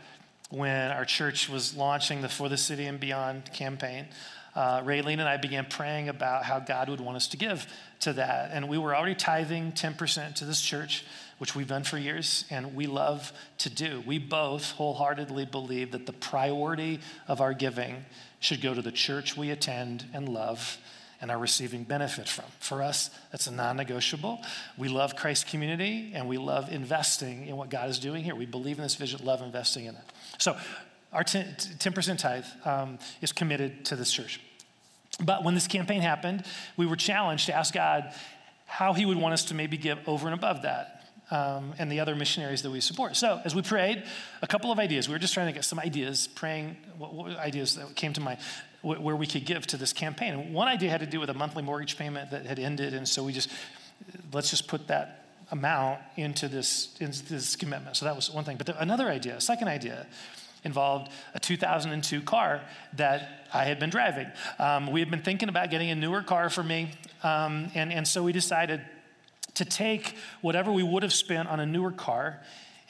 when 0.50 0.90
our 0.90 1.04
church 1.04 1.48
was 1.48 1.76
launching 1.76 2.22
the 2.22 2.28
For 2.28 2.48
the 2.48 2.56
City 2.56 2.86
and 2.86 2.98
Beyond 2.98 3.52
campaign, 3.52 4.06
uh, 4.54 4.80
Raylene 4.80 5.18
and 5.18 5.28
I 5.28 5.36
began 5.36 5.66
praying 5.66 6.08
about 6.08 6.44
how 6.44 6.58
God 6.58 6.88
would 6.88 7.00
want 7.00 7.16
us 7.16 7.28
to 7.28 7.36
give 7.36 7.66
to 8.00 8.14
that. 8.14 8.50
And 8.52 8.68
we 8.68 8.78
were 8.78 8.96
already 8.96 9.14
tithing 9.14 9.72
10% 9.72 10.34
to 10.36 10.44
this 10.44 10.60
church, 10.60 11.04
which 11.38 11.54
we've 11.54 11.68
done 11.68 11.84
for 11.84 11.98
years 11.98 12.44
and 12.50 12.74
we 12.74 12.86
love 12.86 13.32
to 13.58 13.70
do. 13.70 14.02
We 14.04 14.18
both 14.18 14.72
wholeheartedly 14.72 15.46
believe 15.46 15.92
that 15.92 16.06
the 16.06 16.12
priority 16.12 17.00
of 17.28 17.40
our 17.40 17.52
giving 17.52 18.04
should 18.40 18.60
go 18.60 18.74
to 18.74 18.82
the 18.82 18.92
church 18.92 19.36
we 19.36 19.50
attend 19.50 20.06
and 20.12 20.28
love 20.28 20.78
and 21.20 21.30
are 21.30 21.38
receiving 21.38 21.84
benefit 21.84 22.28
from. 22.28 22.46
For 22.60 22.82
us, 22.82 23.10
that's 23.30 23.46
a 23.46 23.52
non 23.52 23.76
negotiable. 23.76 24.40
We 24.78 24.88
love 24.88 25.16
Christ 25.16 25.48
community 25.48 26.12
and 26.14 26.28
we 26.28 26.38
love 26.38 26.72
investing 26.72 27.46
in 27.46 27.56
what 27.56 27.68
God 27.68 27.90
is 27.90 27.98
doing 27.98 28.24
here. 28.24 28.34
We 28.34 28.46
believe 28.46 28.78
in 28.78 28.82
this 28.82 28.94
vision, 28.94 29.24
love 29.24 29.42
investing 29.42 29.84
in 29.84 29.94
it. 29.94 30.02
So, 30.38 30.56
our 31.12 31.24
10, 31.24 31.56
percent 31.92 32.20
tithe 32.20 32.44
um, 32.64 32.98
is 33.20 33.32
committed 33.32 33.84
to 33.86 33.96
this 33.96 34.12
church. 34.12 34.40
But 35.22 35.44
when 35.44 35.54
this 35.54 35.66
campaign 35.66 36.00
happened, 36.00 36.44
we 36.76 36.86
were 36.86 36.96
challenged 36.96 37.46
to 37.46 37.54
ask 37.54 37.74
God 37.74 38.14
how 38.66 38.92
He 38.92 39.04
would 39.04 39.18
want 39.18 39.34
us 39.34 39.44
to 39.46 39.54
maybe 39.54 39.76
give 39.76 39.98
over 40.06 40.28
and 40.28 40.34
above 40.34 40.62
that. 40.62 40.96
Um, 41.32 41.74
and 41.78 41.92
the 41.92 42.00
other 42.00 42.16
missionaries 42.16 42.62
that 42.62 42.70
we 42.70 42.80
support. 42.80 43.14
So, 43.16 43.40
as 43.44 43.54
we 43.54 43.62
prayed, 43.62 44.04
a 44.42 44.48
couple 44.48 44.72
of 44.72 44.80
ideas. 44.80 45.08
We 45.08 45.14
were 45.14 45.18
just 45.20 45.34
trying 45.34 45.46
to 45.46 45.52
get 45.52 45.64
some 45.64 45.78
ideas, 45.78 46.26
praying 46.26 46.76
what, 46.98 47.14
what 47.14 47.36
ideas 47.36 47.76
that 47.76 47.94
came 47.94 48.12
to 48.14 48.20
mind 48.20 48.40
where 48.82 49.16
we 49.16 49.26
could 49.26 49.44
give 49.44 49.66
to 49.68 49.76
this 49.76 49.92
campaign. 49.92 50.52
One 50.52 50.68
idea 50.68 50.90
had 50.90 51.00
to 51.00 51.06
do 51.06 51.20
with 51.20 51.30
a 51.30 51.34
monthly 51.34 51.62
mortgage 51.62 51.98
payment 51.98 52.30
that 52.30 52.46
had 52.46 52.58
ended, 52.58 52.94
and 52.94 53.06
so 53.06 53.22
we 53.22 53.32
just 53.32 53.50
let's 54.32 54.50
just 54.50 54.68
put 54.68 54.88
that 54.88 55.26
amount 55.50 56.00
into 56.16 56.48
this 56.48 56.96
into 57.00 57.22
this 57.26 57.56
commitment. 57.56 57.96
So 57.96 58.06
that 58.06 58.16
was 58.16 58.30
one 58.30 58.44
thing. 58.44 58.56
But 58.56 58.66
the, 58.66 58.80
another 58.80 59.08
idea, 59.08 59.40
second 59.40 59.68
idea, 59.68 60.06
involved 60.64 61.10
a 61.34 61.40
2002 61.40 62.22
car 62.22 62.62
that 62.94 63.46
I 63.52 63.64
had 63.64 63.78
been 63.78 63.90
driving. 63.90 64.28
Um, 64.58 64.90
we 64.90 65.00
had 65.00 65.10
been 65.10 65.22
thinking 65.22 65.48
about 65.48 65.70
getting 65.70 65.90
a 65.90 65.94
newer 65.94 66.22
car 66.22 66.48
for 66.48 66.62
me, 66.62 66.90
um, 67.22 67.70
and 67.74 67.92
and 67.92 68.08
so 68.08 68.22
we 68.22 68.32
decided 68.32 68.80
to 69.54 69.64
take 69.64 70.16
whatever 70.40 70.72
we 70.72 70.82
would 70.82 71.02
have 71.02 71.12
spent 71.12 71.48
on 71.48 71.60
a 71.60 71.66
newer 71.66 71.92
car 71.92 72.40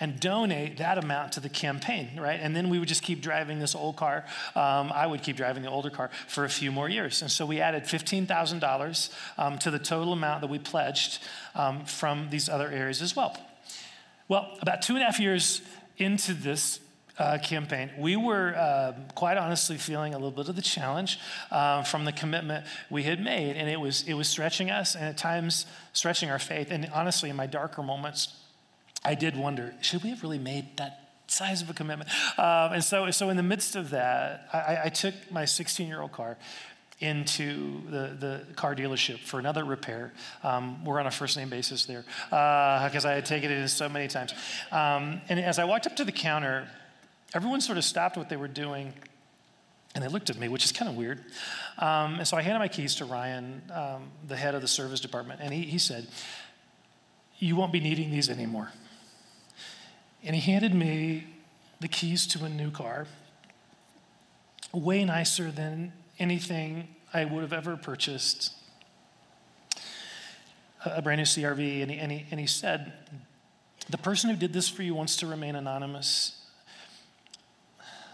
and 0.01 0.19
donate 0.19 0.79
that 0.79 0.99
amount 0.99 1.33
to 1.33 1.41
the 1.41 1.49
campaign, 1.49 2.19
right? 2.19 2.41
And 2.41 2.57
then 2.57 2.71
we 2.71 2.79
would 2.79 2.89
just 2.89 3.03
keep 3.03 3.21
driving 3.21 3.59
this 3.59 3.75
old 3.75 3.97
car. 3.97 4.25
Um, 4.57 4.91
I 4.93 5.07
would 5.07 5.23
keep 5.23 5.37
driving 5.37 5.63
the 5.63 5.71
older 5.71 5.91
car 5.91 6.11
for 6.27 6.45
a 6.45 6.49
few 6.49 6.73
more 6.73 6.89
years. 6.89 7.21
And 7.23 7.31
so 7.31 7.45
we 7.45 7.61
added 7.61 7.85
$15,000 7.85 9.11
um, 9.39 9.59
to 9.59 9.71
the 9.71 9.79
total 9.79 10.13
amount 10.13 10.41
that 10.41 10.51
we 10.51 10.59
pledged 10.59 11.21
um, 11.55 11.85
from 11.85 12.31
these 12.31 12.49
other 12.49 12.71
areas 12.71 13.03
as 13.03 13.15
well. 13.15 13.37
Well, 14.29 14.57
about 14.61 14.83
two 14.83 14.95
and 14.95 15.03
a 15.03 15.07
half 15.07 15.21
years 15.21 15.61
into 15.99 16.35
this 16.35 16.81
uh, 17.19 17.37
campaign, 17.39 17.91
we 17.99 18.17
were 18.17 18.55
uh, 18.57 18.93
quite 19.15 19.37
honestly 19.37 19.77
feeling 19.77 20.15
a 20.15 20.17
little 20.17 20.31
bit 20.31 20.49
of 20.49 20.57
the 20.57 20.63
challenge 20.63 21.19
uh, 21.51 21.83
from 21.83 22.07
the 22.07 22.13
commitment 22.13 22.65
we 22.89 23.03
had 23.03 23.23
made, 23.23 23.57
and 23.57 23.69
it 23.69 23.79
was 23.79 24.05
it 24.05 24.15
was 24.15 24.27
stretching 24.27 24.71
us, 24.71 24.95
and 24.95 25.05
at 25.05 25.19
times 25.19 25.67
stretching 25.93 26.31
our 26.31 26.39
faith. 26.39 26.71
And 26.71 26.89
honestly, 26.95 27.29
in 27.29 27.37
my 27.37 27.47
darker 27.47 27.83
moments, 27.83 28.39
I 29.05 29.15
did 29.15 29.37
wonder, 29.37 29.75
should 29.81 30.03
we 30.03 30.11
have 30.11 30.23
really 30.23 30.39
made 30.39 30.77
that 30.77 31.11
size 31.27 31.63
of 31.63 31.71
a 31.71 31.75
commitment? 31.75 32.11
Um, 32.39 32.73
and 32.73 32.85
so, 32.85 33.11
so 33.11 33.31
in 33.31 33.37
the 33.37 33.43
midst 33.43 33.77
of 33.77 33.91
that, 33.91 34.49
I, 34.53 34.79
I 34.85 34.89
took 34.89 35.15
my 35.31 35.45
16 35.45 35.87
year 35.87 36.01
old 36.01 36.13
car 36.13 36.37
into 37.01 37.81
the, 37.89 38.15
the 38.19 38.55
car 38.57 38.75
dealership 38.75 39.21
for 39.21 39.41
another 39.41 39.65
repair. 39.65 40.13
Um, 40.43 40.85
we're 40.85 41.01
on 41.01 41.07
a 41.07 41.11
first 41.11 41.37
name 41.37 41.49
basis 41.49 41.87
there 41.87 42.05
because 42.27 43.07
uh, 43.07 43.09
I 43.09 43.13
had 43.13 43.25
taken 43.25 43.51
it 43.51 43.57
in 43.57 43.69
so 43.69 43.89
many 43.89 44.07
times. 44.07 44.35
Um, 44.71 45.23
and 45.31 45.41
as 45.41 45.59
I 45.59 45.65
walked 45.65 45.87
up 45.87 45.97
to 45.97 46.05
the 46.05 46.13
counter, 46.13 46.69
everyone 47.33 47.63
sort 47.63 47.79
of 47.79 47.85
stopped 47.85 48.19
what 48.19 48.29
they 48.29 48.37
were 48.37 48.49
doing 48.49 48.93
and 49.95 50.05
they 50.05 50.09
looked 50.09 50.31
at 50.31 50.39
me, 50.39 50.49
which 50.49 50.65
is 50.65 50.73
kind 50.73 50.89
of 50.89 50.97
weird. 50.97 51.19
Um, 51.79 52.17
and 52.17 52.29
so 52.29 52.37
I 52.37 52.43
handed 52.43 52.61
my 52.61 52.69
keys 52.69 52.95
to 52.97 53.05
Ryan, 53.05 53.63
um, 53.73 54.11
the 54.29 54.37
head 54.37 54.55
of 54.55 54.63
the 54.63 54.69
service 54.69 55.01
department, 55.01 55.41
and 55.43 55.53
he, 55.53 55.63
he 55.63 55.79
said, 55.79 56.07
You 57.39 57.57
won't 57.57 57.73
be 57.73 57.81
needing 57.81 58.11
these 58.11 58.31
anymore. 58.31 58.71
And 60.23 60.37
he 60.37 60.43
handed 60.43 60.75
me 60.75 61.27
the 61.81 61.89
keys 61.89 62.27
to 62.29 62.45
a 62.45 62.49
new 62.49 62.71
car, 62.71 63.07
way 64.73 65.05
nicer 65.05 65.51
than 65.51 65.93
anything 66.19 66.89
I 67.13 67.25
would 67.25 67.43
have 67.43 67.53
ever 67.53 67.77
purchased. 67.77 68.53
A 70.85 71.03
brand 71.03 71.19
new 71.19 71.25
CRV, 71.25 71.83
and 71.83 71.91
he, 71.91 71.99
and, 71.99 72.13
he, 72.13 72.27
and 72.31 72.41
he 72.41 72.47
said, 72.47 72.93
The 73.89 73.99
person 73.99 74.31
who 74.31 74.37
did 74.37 74.53
this 74.53 74.69
for 74.69 74.83
you 74.83 74.95
wants 74.95 75.17
to 75.17 75.27
remain 75.27 75.57
anonymous, 75.57 76.41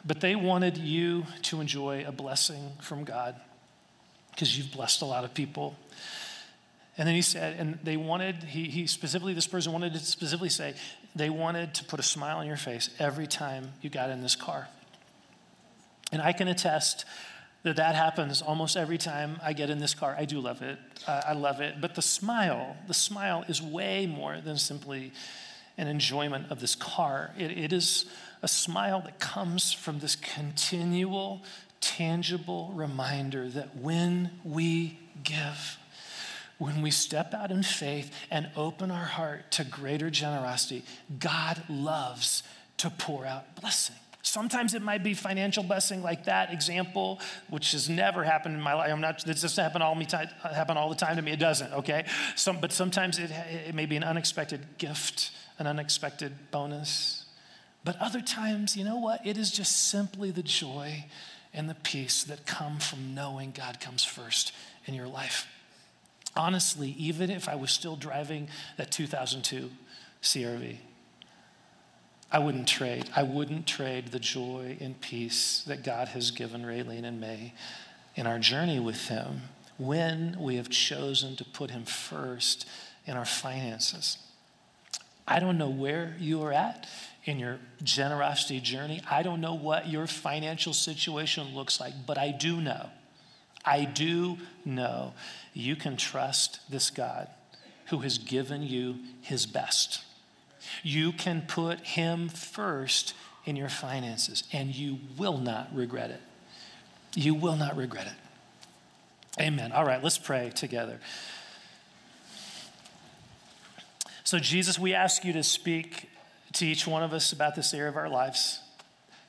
but 0.04 0.20
they 0.20 0.36
wanted 0.36 0.78
you 0.78 1.26
to 1.42 1.60
enjoy 1.60 2.04
a 2.06 2.12
blessing 2.12 2.72
from 2.80 3.04
God 3.04 3.36
because 4.30 4.56
you've 4.56 4.70
blessed 4.70 5.02
a 5.02 5.04
lot 5.04 5.24
of 5.24 5.34
people. 5.34 5.76
And 6.98 7.06
then 7.06 7.14
he 7.14 7.22
said, 7.22 7.58
and 7.58 7.78
they 7.82 7.96
wanted, 7.96 8.42
he, 8.42 8.64
he 8.64 8.86
specifically, 8.86 9.34
this 9.34 9.46
person 9.46 9.72
wanted 9.72 9.92
to 9.94 9.98
specifically 9.98 10.48
say, 10.48 10.74
they 11.16 11.30
wanted 11.30 11.74
to 11.74 11.84
put 11.84 11.98
a 11.98 12.02
smile 12.02 12.38
on 12.38 12.46
your 12.46 12.58
face 12.58 12.90
every 12.98 13.26
time 13.26 13.72
you 13.80 13.88
got 13.88 14.10
in 14.10 14.20
this 14.20 14.36
car. 14.36 14.68
And 16.12 16.20
I 16.20 16.32
can 16.32 16.46
attest 16.46 17.04
that 17.62 17.76
that 17.76 17.96
happens 17.96 18.42
almost 18.42 18.76
every 18.76 18.98
time 18.98 19.40
I 19.42 19.52
get 19.54 19.70
in 19.70 19.78
this 19.78 19.94
car. 19.94 20.14
I 20.16 20.24
do 20.24 20.38
love 20.40 20.62
it. 20.62 20.78
Uh, 21.06 21.22
I 21.26 21.32
love 21.32 21.60
it. 21.60 21.80
But 21.80 21.94
the 21.94 22.02
smile, 22.02 22.76
the 22.86 22.94
smile 22.94 23.44
is 23.48 23.60
way 23.60 24.06
more 24.06 24.40
than 24.40 24.56
simply 24.56 25.12
an 25.78 25.88
enjoyment 25.88 26.50
of 26.50 26.60
this 26.60 26.74
car. 26.74 27.32
It, 27.36 27.50
it 27.50 27.72
is 27.72 28.06
a 28.42 28.48
smile 28.48 29.00
that 29.00 29.18
comes 29.18 29.72
from 29.72 29.98
this 29.98 30.16
continual, 30.16 31.42
tangible 31.80 32.72
reminder 32.74 33.48
that 33.48 33.76
when 33.76 34.30
we 34.44 34.98
give, 35.24 35.78
when 36.58 36.80
we 36.82 36.90
step 36.90 37.34
out 37.34 37.50
in 37.50 37.62
faith 37.62 38.10
and 38.30 38.48
open 38.56 38.90
our 38.90 39.04
heart 39.04 39.50
to 39.52 39.64
greater 39.64 40.10
generosity, 40.10 40.84
God 41.18 41.62
loves 41.68 42.42
to 42.78 42.90
pour 42.90 43.26
out 43.26 43.60
blessing. 43.60 43.96
Sometimes 44.22 44.74
it 44.74 44.82
might 44.82 45.04
be 45.04 45.14
financial 45.14 45.62
blessing, 45.62 46.02
like 46.02 46.24
that 46.24 46.52
example, 46.52 47.20
which 47.48 47.72
has 47.72 47.88
never 47.88 48.24
happened 48.24 48.56
in 48.56 48.60
my 48.60 48.74
life. 48.74 48.90
I'm 48.90 49.00
not. 49.00 49.24
This 49.24 49.42
doesn't 49.42 49.62
happen 49.62 49.82
all 49.82 49.94
me 49.94 50.06
happen 50.42 50.76
all 50.76 50.88
the 50.88 50.96
time 50.96 51.14
to 51.16 51.22
me. 51.22 51.30
It 51.30 51.38
doesn't. 51.38 51.72
Okay. 51.72 52.04
Some, 52.34 52.60
but 52.60 52.72
sometimes 52.72 53.20
it, 53.20 53.30
it 53.30 53.74
may 53.74 53.86
be 53.86 53.96
an 53.96 54.02
unexpected 54.02 54.78
gift, 54.78 55.30
an 55.60 55.68
unexpected 55.68 56.32
bonus. 56.50 57.24
But 57.84 57.96
other 58.00 58.20
times, 58.20 58.76
you 58.76 58.82
know 58.82 58.96
what? 58.96 59.24
It 59.24 59.38
is 59.38 59.52
just 59.52 59.90
simply 59.90 60.32
the 60.32 60.42
joy 60.42 61.04
and 61.54 61.70
the 61.70 61.76
peace 61.76 62.24
that 62.24 62.46
come 62.46 62.78
from 62.78 63.14
knowing 63.14 63.52
God 63.52 63.78
comes 63.78 64.02
first 64.02 64.52
in 64.86 64.94
your 64.94 65.06
life 65.06 65.46
honestly, 66.36 66.94
even 66.98 67.30
if 67.30 67.48
I 67.48 67.54
was 67.54 67.70
still 67.70 67.96
driving 67.96 68.48
that 68.76 68.90
2002 68.90 69.70
CRV, 70.22 70.76
I 72.30 72.38
wouldn't 72.38 72.66
trade. 72.66 73.08
I 73.14 73.22
wouldn't 73.22 73.66
trade 73.66 74.08
the 74.08 74.18
joy 74.18 74.76
and 74.80 75.00
peace 75.00 75.62
that 75.66 75.84
God 75.84 76.08
has 76.08 76.30
given 76.30 76.62
Raylene 76.62 77.04
and 77.04 77.20
May 77.20 77.54
in 78.14 78.26
our 78.26 78.38
journey 78.38 78.80
with 78.80 79.08
Him 79.08 79.42
when 79.78 80.36
we 80.38 80.56
have 80.56 80.68
chosen 80.68 81.36
to 81.36 81.44
put 81.44 81.70
Him 81.70 81.84
first 81.84 82.66
in 83.06 83.16
our 83.16 83.24
finances. 83.24 84.18
I 85.28 85.40
don't 85.40 85.58
know 85.58 85.68
where 85.68 86.16
you 86.18 86.42
are 86.42 86.52
at 86.52 86.88
in 87.24 87.38
your 87.38 87.58
generosity 87.82 88.60
journey. 88.60 89.02
I 89.10 89.22
don't 89.22 89.40
know 89.40 89.54
what 89.54 89.88
your 89.88 90.06
financial 90.06 90.72
situation 90.72 91.54
looks 91.54 91.80
like, 91.80 91.94
but 92.06 92.18
I 92.18 92.30
do 92.30 92.60
know 92.60 92.90
I 93.66 93.84
do 93.84 94.38
know 94.64 95.12
you 95.52 95.74
can 95.74 95.96
trust 95.96 96.60
this 96.70 96.90
God 96.90 97.28
who 97.86 97.98
has 97.98 98.18
given 98.18 98.62
you 98.62 98.98
his 99.20 99.44
best. 99.44 100.02
You 100.82 101.12
can 101.12 101.42
put 101.42 101.80
him 101.80 102.28
first 102.28 103.14
in 103.44 103.56
your 103.56 103.68
finances, 103.68 104.44
and 104.52 104.74
you 104.74 104.98
will 105.18 105.38
not 105.38 105.74
regret 105.74 106.10
it. 106.10 106.20
You 107.14 107.34
will 107.34 107.56
not 107.56 107.76
regret 107.76 108.06
it. 108.06 109.42
Amen. 109.42 109.72
All 109.72 109.84
right, 109.84 110.02
let's 110.02 110.18
pray 110.18 110.50
together. 110.50 111.00
So, 114.24 114.38
Jesus, 114.38 114.78
we 114.78 114.92
ask 114.94 115.24
you 115.24 115.32
to 115.34 115.42
speak 115.42 116.08
to 116.54 116.66
each 116.66 116.86
one 116.86 117.02
of 117.02 117.12
us 117.12 117.32
about 117.32 117.54
this 117.54 117.72
area 117.72 117.88
of 117.88 117.96
our 117.96 118.08
lives. 118.08 118.60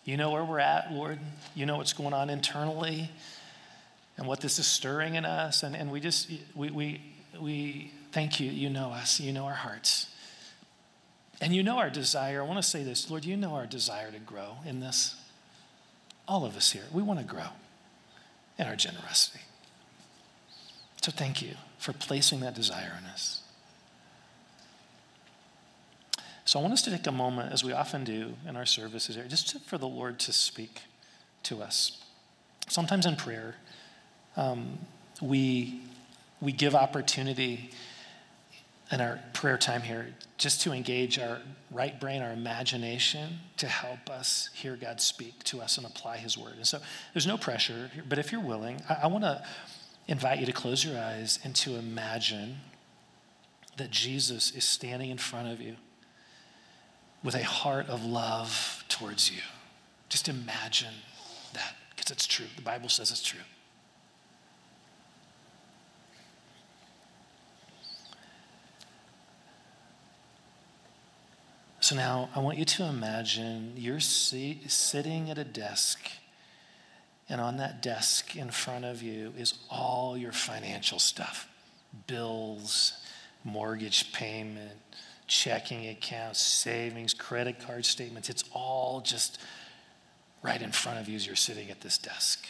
You 0.06 0.18
know 0.18 0.32
where 0.32 0.44
we're 0.44 0.60
at, 0.60 0.92
Lord. 0.92 1.20
You 1.54 1.66
know 1.66 1.78
what's 1.78 1.94
going 1.94 2.14
on 2.14 2.30
internally 2.30 3.12
and 4.18 4.28
what 4.28 4.42
this 4.42 4.60
is 4.60 4.68
stirring 4.68 5.16
in 5.16 5.26
us. 5.26 5.64
And, 5.64 5.76
and 5.76 5.92
we 5.92 6.00
just, 6.00 6.30
we, 6.56 6.70
we, 6.72 7.02
we 7.40 7.92
thank 8.12 8.40
you. 8.40 8.50
You 8.50 8.70
know 8.70 8.90
us, 8.90 9.20
you 9.20 9.32
know 9.32 9.46
our 9.46 9.54
hearts. 9.54 10.08
And 11.40 11.56
you 11.56 11.62
know 11.62 11.78
our 11.78 11.90
desire. 11.90 12.42
I 12.42 12.46
want 12.46 12.62
to 12.62 12.68
say 12.68 12.84
this, 12.84 13.10
Lord, 13.10 13.24
you 13.24 13.38
know 13.38 13.54
our 13.54 13.68
desire 13.68 14.12
to 14.12 14.20
grow 14.20 14.58
in 14.66 14.80
this. 14.80 15.16
All 16.28 16.46
of 16.46 16.58
us 16.58 16.72
here, 16.72 16.84
we 16.92 17.04
want 17.04 17.20
to 17.20 17.26
grow 17.26 17.50
in 18.58 18.68
our 18.68 18.76
generosity. 18.76 19.42
So 21.04 21.12
thank 21.12 21.42
you 21.42 21.52
for 21.78 21.94
placing 21.94 22.40
that 22.40 22.56
desire 22.56 22.98
in 23.00 23.06
us. 23.06 23.44
So 26.44 26.60
I 26.60 26.62
want 26.62 26.74
us 26.74 26.82
to 26.84 26.92
take 26.92 27.06
a 27.06 27.12
moment, 27.12 27.52
as 27.52 27.64
we 27.64 27.74
often 27.74 28.04
do 28.04 28.34
in 28.48 28.56
our 28.56 28.66
services 28.66 29.16
here, 29.16 29.26
just 29.26 29.60
for 29.66 29.78
the 29.78 29.88
Lord 29.88 30.18
to 30.20 30.34
speak 30.34 30.82
to 31.44 31.62
us. 31.62 32.04
Sometimes 32.68 33.06
in 33.06 33.16
prayer, 33.16 33.56
um, 34.38 34.78
we, 35.22 35.82
we 36.40 36.54
give 36.54 36.76
opportunity 36.76 37.72
in 38.92 39.02
our 39.02 39.20
prayer 39.34 39.58
time 39.58 39.82
here 39.82 40.14
just 40.38 40.62
to 40.62 40.72
engage 40.72 41.20
our 41.20 41.40
right 41.72 42.00
brain, 42.00 42.22
our 42.22 42.32
imagination, 42.32 43.40
to 43.58 43.68
help 43.68 44.10
us 44.10 44.50
hear 44.54 44.78
God 44.78 45.02
speak 45.02 45.44
to 45.46 45.60
us 45.60 45.78
and 45.78 45.86
apply 45.86 46.18
His 46.18 46.38
word. 46.38 46.54
And 46.56 46.66
so 46.66 46.80
there's 47.14 47.28
no 47.28 47.38
pressure, 47.38 47.92
but 48.08 48.18
if 48.18 48.32
you're 48.32 48.40
willing, 48.40 48.82
I, 48.88 49.00
I 49.04 49.08
want 49.08 49.24
to 49.26 49.44
invite 50.08 50.40
you 50.40 50.46
to 50.46 50.54
close 50.54 50.86
your 50.86 50.98
eyes 50.98 51.40
and 51.44 51.54
to 51.56 51.76
imagine 51.76 52.58
that 53.76 53.92
Jesus 53.92 54.52
is 54.52 54.64
standing 54.64 55.10
in 55.10 55.18
front 55.18 55.50
of 55.50 55.60
you 55.60 55.76
with 57.24 57.36
a 57.36 57.44
heart 57.44 57.90
of 57.90 58.06
love 58.06 58.86
towards 58.88 59.30
you. 59.30 59.42
Just 60.08 60.30
imagine 60.30 60.94
that, 61.54 61.76
because 61.96 62.10
it's 62.12 62.26
true. 62.26 62.46
The 62.56 62.62
Bible 62.62 62.90
says 62.90 63.12
it's 63.12 63.24
true. 63.24 63.42
So 71.88 71.96
now 71.96 72.28
I 72.36 72.40
want 72.42 72.58
you 72.58 72.66
to 72.66 72.84
imagine 72.84 73.72
you're 73.78 74.02
sitting 74.02 75.30
at 75.30 75.38
a 75.38 75.46
desk, 75.46 76.02
and 77.30 77.40
on 77.40 77.56
that 77.60 77.82
desk 77.82 78.36
in 78.36 78.52
front 78.52 78.84
of 78.84 79.02
you 79.02 79.34
is 79.38 79.54
all 79.72 80.18
your 80.18 80.34
financial 80.34 81.00
stuff 81.00 81.48
bills, 82.06 82.92
mortgage 83.46 84.12
payment, 84.12 84.82
checking 85.28 85.88
accounts, 85.88 86.42
savings, 86.42 87.14
credit 87.14 87.66
card 87.66 87.86
statements. 87.86 88.30
It's 88.30 88.44
all 88.52 89.00
just 89.00 89.40
right 90.44 90.62
in 90.62 90.74
front 90.74 91.00
of 91.00 91.08
you 91.08 91.16
as 91.16 91.26
you're 91.26 91.38
sitting 91.38 91.72
at 91.72 91.80
this 91.80 91.98
desk. 91.98 92.46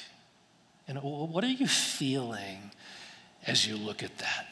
And 0.87 0.97
what 1.03 1.43
are 1.43 1.47
you 1.47 1.67
feeling 1.67 2.71
as 3.45 3.67
you 3.67 3.77
look 3.77 4.01
at 4.01 4.17
that? 4.17 4.47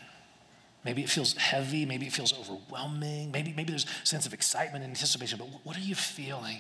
Maybe 0.86 1.02
it 1.02 1.10
feels 1.10 1.34
heavy, 1.34 1.84
maybe 1.84 2.06
it 2.06 2.14
feels 2.14 2.32
overwhelming, 2.32 3.32
maybe, 3.32 3.54
maybe 3.54 3.72
there's 3.72 3.88
a 4.04 4.06
sense 4.06 4.28
of 4.28 4.34
excitement 4.36 4.84
and 4.84 4.92
anticipation, 4.92 5.40
but 5.40 5.48
what 5.64 5.76
are 5.76 5.82
you 5.82 5.96
feeling 5.96 6.60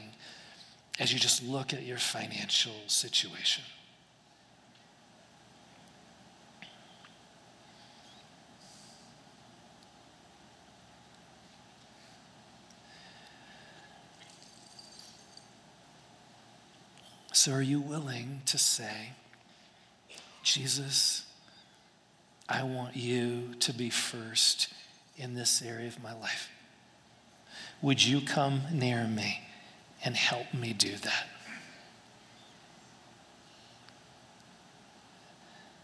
as 0.99 1.13
you 1.13 1.19
just 1.19 1.43
look 1.43 1.73
at 1.73 1.83
your 1.83 1.99
financial 1.99 2.73
situation? 2.87 3.63
So, 17.31 17.51
are 17.51 17.61
you 17.61 17.79
willing 17.79 18.41
to 18.47 18.57
say, 18.57 19.11
Jesus, 20.41 21.25
I 22.47 22.63
want 22.63 22.95
you 22.95 23.55
to 23.61 23.73
be 23.73 23.89
first 23.89 24.73
in 25.17 25.33
this 25.33 25.61
area 25.61 25.87
of 25.87 26.01
my 26.01 26.13
life. 26.13 26.49
Would 27.81 28.03
you 28.03 28.21
come 28.21 28.61
near 28.71 29.05
me 29.07 29.41
and 30.03 30.15
help 30.15 30.53
me 30.53 30.73
do 30.73 30.95
that? 30.97 31.27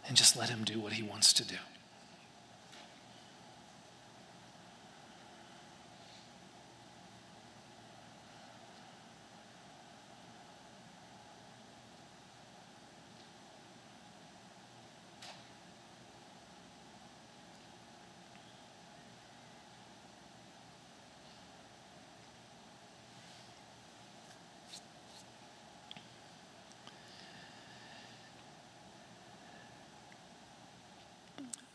And 0.07 0.15
just 0.17 0.35
let 0.35 0.49
him 0.49 0.63
do 0.63 0.79
what 0.79 0.93
he 0.93 1.03
wants 1.03 1.33
to 1.33 1.43
do. 1.43 1.55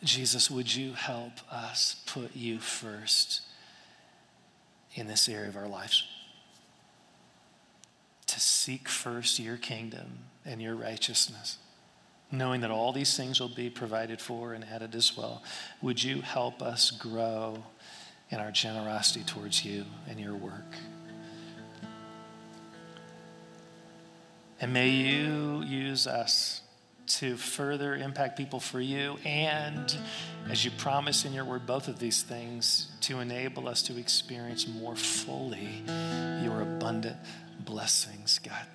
Jesus, 0.07 0.51
would 0.51 0.75
you 0.75 0.93
help 0.93 1.33
us 1.53 2.03
put 2.07 2.35
you 2.37 2.61
first 2.61 3.43
in 4.95 5.07
this 5.07 5.29
area 5.29 5.49
of 5.49 5.57
our 5.57 5.69
lives? 5.69 6.05
To 8.29 8.41
seek 8.41 8.89
first 8.89 9.39
your 9.39 9.57
kingdom 9.57 10.21
and 10.45 10.63
your 10.63 10.75
righteousness, 10.75 11.59
knowing 12.31 12.61
that 12.61 12.71
all 12.71 12.93
these 12.93 13.17
things 13.17 13.41
will 13.41 13.49
be 13.49 13.69
provided 13.69 14.21
for 14.21 14.55
and 14.55 14.65
added 14.65 14.95
as 14.95 15.17
well. 15.17 15.43
Would 15.83 16.03
you 16.03 16.21
help 16.21 16.63
us 16.63 16.91
grow 16.91 17.65
in 18.31 18.39
our 18.39 18.51
generosity 18.51 19.25
towards 19.25 19.65
you 19.65 19.85
and 20.09 20.21
your 20.21 20.35
work? 20.35 20.77
And 24.61 24.73
may 24.73 24.89
you 24.89 25.63
use 25.63 26.07
us 26.07 26.63
to 27.07 27.37
further 27.37 27.95
impact 27.95 28.37
people 28.37 28.61
for 28.61 28.81
you, 28.81 29.17
and 29.25 29.97
as 30.51 30.65
you 30.65 30.71
promise 30.73 31.25
in 31.25 31.33
your 31.33 31.45
word, 31.45 31.67
both 31.67 31.89
of 31.89 31.99
these 31.99 32.23
things 32.23 32.89
to 33.03 33.21
enable 33.21 33.69
us 33.69 33.83
to 33.83 33.99
experience 33.99 34.67
more 34.67 34.97
fully 34.97 35.83
your 36.43 36.63
abundant 36.63 37.17
blessings, 37.61 38.41
God. 38.41 38.67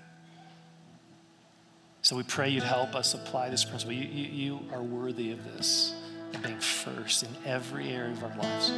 So 2.02 2.16
we 2.16 2.24
pray 2.24 2.50
you'd 2.50 2.64
help 2.64 2.96
us 2.96 3.14
apply 3.14 3.50
this 3.50 3.64
principle. 3.64 3.94
You, 3.94 4.08
you, 4.08 4.30
you 4.32 4.60
are 4.74 4.82
worthy 4.82 5.32
of 5.32 5.44
this, 5.56 5.94
of 6.34 6.42
being 6.42 6.60
first 6.60 7.24
in 7.24 7.30
every 7.46 7.90
area 7.90 8.12
of 8.12 8.24
our 8.24 8.36
lives. 8.38 8.70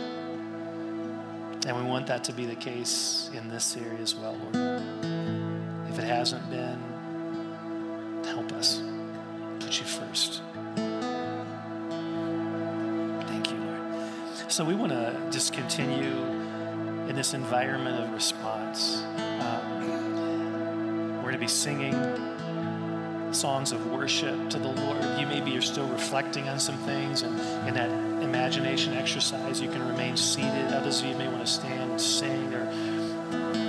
And 1.66 1.78
we 1.78 1.84
want 1.84 2.08
that 2.08 2.26
to 2.26 2.34
be 2.34 2.46
the 2.46 2.56
case 2.56 3.30
in 3.34 3.48
this 3.48 3.78
area 3.78 4.00
as 4.00 4.14
well, 4.14 4.34
Lord. 4.34 4.56
If 5.90 6.00
it 6.00 6.04
hasn't 6.04 6.50
been, 6.50 6.80
help 8.26 8.52
us 8.52 8.82
put 9.64 9.80
you 9.80 9.86
first. 9.86 10.42
Thank 13.28 13.50
you, 13.50 13.58
Lord. 13.58 14.52
So 14.52 14.66
we 14.66 14.76
want 14.76 14.92
to 14.92 15.16
just 15.32 15.54
continue 15.54 16.16
in 17.08 17.16
this 17.16 17.34
environment 17.34 18.04
of 18.04 18.12
response. 18.14 19.04
Um, 19.40 21.18
we're 21.18 21.22
going 21.22 21.34
to 21.34 21.40
be 21.40 21.48
singing 21.48 21.94
songs 23.34 23.72
of 23.72 23.88
worship 23.88 24.50
to 24.50 24.60
the 24.60 24.68
Lord. 24.68 25.20
You 25.20 25.26
maybe 25.28 25.52
you're 25.52 25.62
still 25.62 25.88
reflecting 25.88 26.50
on 26.50 26.60
some 26.60 26.78
things, 26.80 27.22
and 27.24 27.40
in 27.68 27.74
that 27.76 27.90
imagination 28.22 28.94
exercise, 28.94 29.60
you 29.62 29.70
can 29.70 29.88
remain 29.88 30.18
seated. 30.18 30.74
Others 30.74 31.02
of 31.02 31.08
you 31.08 31.16
may 31.16 31.28
want 31.28 31.40
to 31.40 31.52
stand, 31.52 31.92
and 31.92 32.02
sing, 32.02 32.54
or 32.54 32.66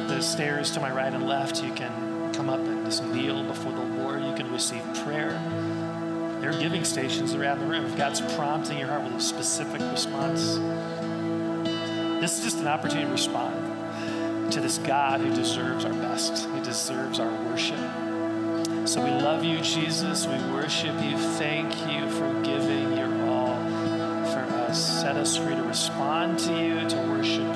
the 0.09 0.21
stairs 0.21 0.71
to 0.73 0.81
my 0.81 0.91
right 0.93 1.13
and 1.13 1.27
left, 1.27 1.63
you 1.63 1.73
can 1.73 2.33
come 2.35 2.51
up 2.51 2.61
and 2.61 2.85
just 2.85 3.05
kneel 3.05 3.45
before 3.45 3.73
the 3.73 3.81
Lord. 3.81 4.23
You 4.23 4.35
can 4.35 4.51
receive 4.53 4.83
prayer. 5.05 5.41
There 6.45 6.53
are 6.53 6.61
giving 6.61 6.85
stations 6.85 7.33
around 7.33 7.61
the 7.61 7.65
room. 7.65 7.87
If 7.87 7.97
God's 7.97 8.21
prompting 8.37 8.79
your 8.79 8.89
heart 8.89 9.03
with 9.03 9.15
a 9.15 9.21
specific 9.21 9.81
response, 9.81 10.57
this 12.21 12.37
is 12.37 12.45
just 12.45 12.59
an 12.59 12.67
opportunity 12.67 13.07
to 13.07 13.13
respond 13.13 14.53
to 14.53 14.61
this 14.61 14.77
God 14.77 15.23
who 15.23 15.35
deserves 15.35 15.87
our 15.87 15.95
best, 15.95 16.47
He 16.55 16.61
deserves 16.61 17.19
our 17.19 17.31
worship. 17.47 17.79
So 18.87 19.03
we 19.03 19.11
love 19.11 19.43
you, 19.43 19.59
Jesus. 19.63 20.27
We 20.27 20.37
worship 20.53 21.03
you. 21.03 21.17
Thank 21.17 21.73
you 21.91 22.11
for 22.11 22.31
giving 22.43 22.95
your 22.95 23.27
all 23.27 23.57
for 24.27 24.45
us. 24.69 25.01
Set 25.01 25.17
us 25.17 25.39
free 25.39 25.55
to 25.55 25.63
respond 25.63 26.39
to 26.41 26.53
you, 26.53 26.87
to 26.91 26.97
worship. 27.09 27.54